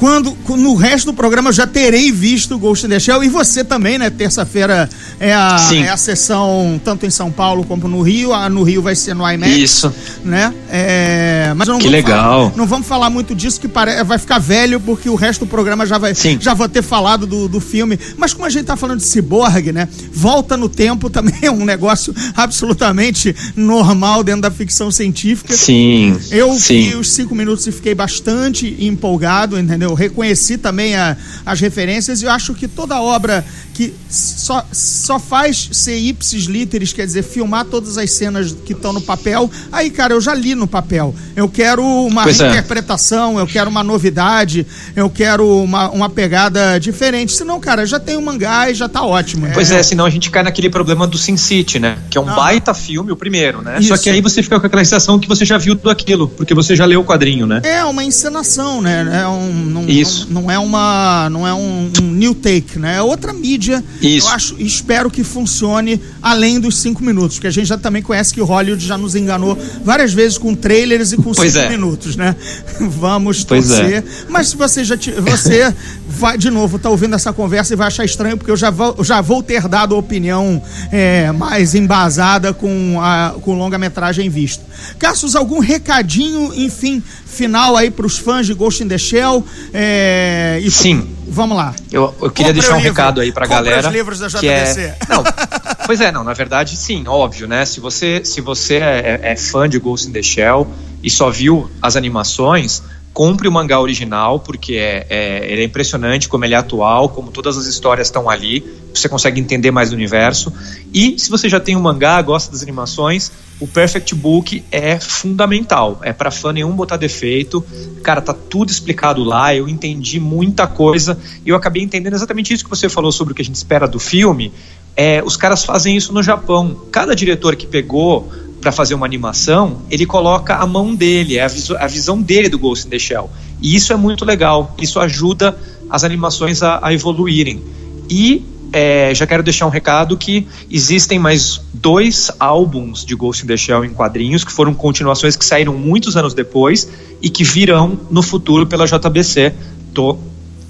[0.00, 3.62] Quando, no resto do programa eu já terei visto Ghost in the Shell e você
[3.62, 4.08] também, né?
[4.08, 4.88] Terça-feira
[5.20, 5.82] é a, Sim.
[5.82, 8.32] é a sessão tanto em São Paulo como no Rio.
[8.32, 9.52] A, no Rio vai ser no IMAX.
[9.58, 9.92] Isso.
[10.24, 10.54] né?
[10.70, 12.40] É, mas não Que vamos legal.
[12.46, 15.50] falar- não vamos falar muito disso que pare, vai ficar velho porque o resto do
[15.50, 16.38] programa já vai Sim.
[16.40, 17.98] já vou ter falado do, do filme.
[18.16, 19.86] Mas como a gente tá falando de ciborgue, né?
[20.10, 25.54] Volta no tempo também é um negócio absolutamente normal dentro da ficção científica.
[25.54, 26.16] Sim.
[26.30, 26.88] Eu sim.
[26.90, 29.89] vi os cinco minutos e fiquei bastante empolgado, entendeu?
[29.94, 35.68] Reconheci também a- as referências e eu acho que toda obra que só, só faz
[35.72, 40.12] ser ipsis literis, quer dizer, filmar todas as cenas que estão no papel, aí, cara,
[40.14, 41.14] eu já li no papel.
[41.34, 42.44] Eu quero uma Pois é.
[42.50, 47.32] reinterpretação, eu quero uma novidade, eu quero uma, uma pegada diferente.
[47.32, 49.46] Senão, cara, já tem o mangá e já tá ótimo.
[49.54, 51.96] Pois é, senão a gente cai naquele problema do Sin City, né?
[52.10, 52.34] Que é um Ah.
[52.34, 53.78] baita filme, o primeiro, né?
[53.78, 53.88] Isso.
[53.88, 56.52] Só que aí você fica com aquela sensação que você já viu tudo aquilo, porque
[56.54, 57.60] você já leu o quadrinho, né?
[57.64, 59.22] É uma encenação, né?
[59.22, 59.50] É um,
[59.82, 60.26] não, Isso.
[60.30, 62.96] Não, não é uma, não é um, um new take, né?
[62.96, 63.82] É outra mídia.
[64.00, 64.26] Isso.
[64.26, 68.32] Eu acho, espero que funcione além dos cinco minutos, porque a gente já também conhece
[68.34, 71.68] que o Hollywood já nos enganou várias vezes com trailers e com Pois cinco é.
[71.68, 72.34] minutos, né?
[72.80, 74.04] Vamos Pois torcer.
[74.28, 75.74] Mas se você já ti- você
[76.08, 79.02] vai de novo tá ouvindo essa conversa e vai achar estranho, porque eu já vou,
[79.02, 84.62] já vou ter dado a opinião é, mais embasada com a com longa-metragem visto.
[84.98, 89.44] Cassius, algum recadinho, enfim, final aí pros fãs de Ghost in the Shell?
[89.72, 91.16] É, e Sim.
[91.28, 91.74] Vamos lá.
[91.92, 92.90] Eu, eu queria Compre deixar um livro.
[92.90, 93.86] recado aí pra Compre galera.
[93.88, 94.94] os livros da que é- JBC.
[95.08, 95.22] Não,
[95.86, 97.64] pois é, não, na verdade sim, óbvio, né?
[97.64, 100.66] Se você, se você é, é fã de Ghost in the Shell
[101.02, 106.28] e só viu as animações, compre o mangá original, porque é, é, ele é impressionante
[106.28, 109.96] como ele é atual, como todas as histórias estão ali, você consegue entender mais do
[109.96, 110.52] universo.
[110.92, 113.30] E se você já tem o mangá, gosta das animações,
[113.60, 116.00] o Perfect Book é fundamental.
[116.02, 117.64] É para fã nenhum botar defeito.
[118.02, 119.54] Cara, tá tudo explicado lá.
[119.54, 123.36] Eu entendi muita coisa e eu acabei entendendo exatamente isso que você falou sobre o
[123.36, 124.52] que a gente espera do filme.
[124.96, 126.86] É, os caras fazem isso no Japão.
[126.90, 131.50] Cada diretor que pegou para fazer uma animação, ele coloca a mão dele, é a,
[131.78, 133.30] a visão dele do Ghost in the Shell.
[133.60, 134.74] E isso é muito legal.
[134.80, 135.56] Isso ajuda
[135.88, 137.62] as animações a, a evoluírem.
[138.08, 143.46] E é, já quero deixar um recado que existem mais dois álbuns de Ghost in
[143.46, 146.88] the Shell em quadrinhos, que foram continuações que saíram muitos anos depois
[147.20, 149.54] e que virão no futuro pela JBC.
[149.92, 150.18] Tô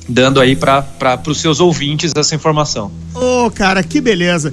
[0.08, 2.90] dando aí para os seus ouvintes essa informação.
[3.14, 4.52] Ô, cara, que beleza.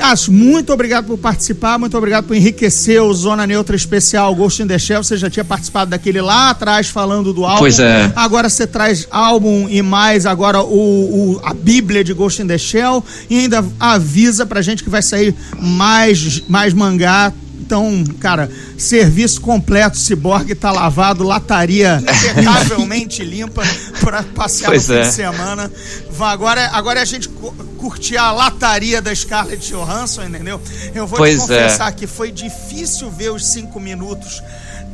[0.00, 4.66] Cássio, muito obrigado por participar, muito obrigado por enriquecer o Zona Neutra Especial Ghost in
[4.66, 5.04] the Shell.
[5.04, 7.58] Você já tinha participado daquele lá atrás falando do álbum.
[7.58, 8.10] Pois é.
[8.16, 12.56] Agora você traz álbum e mais agora o, o- a Bíblia de Ghost in the
[12.56, 17.30] Shell e ainda avisa pra gente que vai sair mais, mais mangá.
[17.70, 22.02] Então, cara, serviço completo, Cyborg tá lavado, lataria
[22.32, 23.62] impecavelmente limpa
[24.00, 25.04] para passear Pois no fim é.
[25.04, 25.72] de semana.
[26.10, 30.60] Vá, Agora, agora é a gente cu- curtir a lataria da Scarlett Johansson, entendeu?
[30.92, 34.42] Eu vou Pois te confessar que foi difícil ver os cinco minutos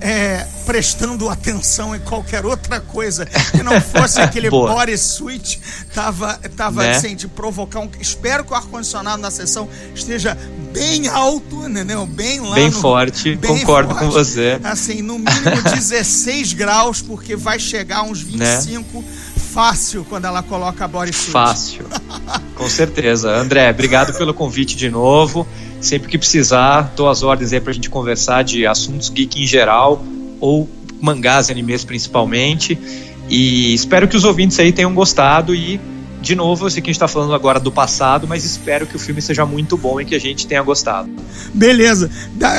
[0.01, 4.73] é, prestando atenção em qualquer outra coisa que não fosse aquele Boa.
[4.75, 5.61] bodysuit.
[5.95, 6.91] Tava, tava Né?
[6.97, 7.89] assim, de provocar um.
[8.01, 10.37] Espero que o ar-condicionado na sessão esteja
[10.73, 12.05] bem alto, entendeu?
[12.07, 12.55] Bem lá.
[12.55, 14.61] Bem no- forte, concordo com você.
[14.63, 18.57] Assim, no mínimo 16 graus, porque vai chegar uns Né?
[18.59, 19.05] 25
[19.53, 21.31] fácil quando ela coloca a bodysuit.
[21.31, 21.87] Fácil.
[22.55, 23.31] Com certeza.
[23.35, 25.47] André, obrigado pelo convite de novo.
[25.81, 30.03] Sempre que precisar, dou as ordens aí pra gente conversar de assuntos geek em geral
[30.41, 30.68] ou
[31.01, 32.79] mangás e animes principalmente.
[33.29, 35.81] E espero que os ouvintes aí tenham gostado e
[36.27, 38.97] de novo, eu sei que a gente está falando agora do passado, mas espero que
[38.97, 41.09] o filme seja muito bom e que a gente tenha gostado.
[41.55, 42.11] Beleza.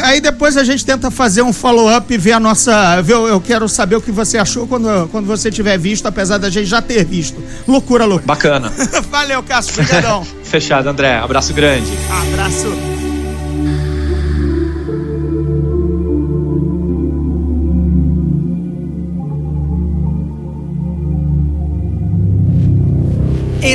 [0.04, 3.02] Aí depois a gente tenta fazer um follow-up e ver a nossa.
[3.02, 6.50] Ver, eu quero saber o que você achou quando, quando você tiver visto, apesar da
[6.50, 7.44] gente já ter visto.
[7.68, 8.28] Loucura, loucura.
[8.28, 8.72] Bacana.
[9.12, 9.84] Valeu, Cássio.
[10.46, 11.18] Fechado, André.
[11.18, 11.92] Abraço grande.
[12.10, 12.97] Abraço.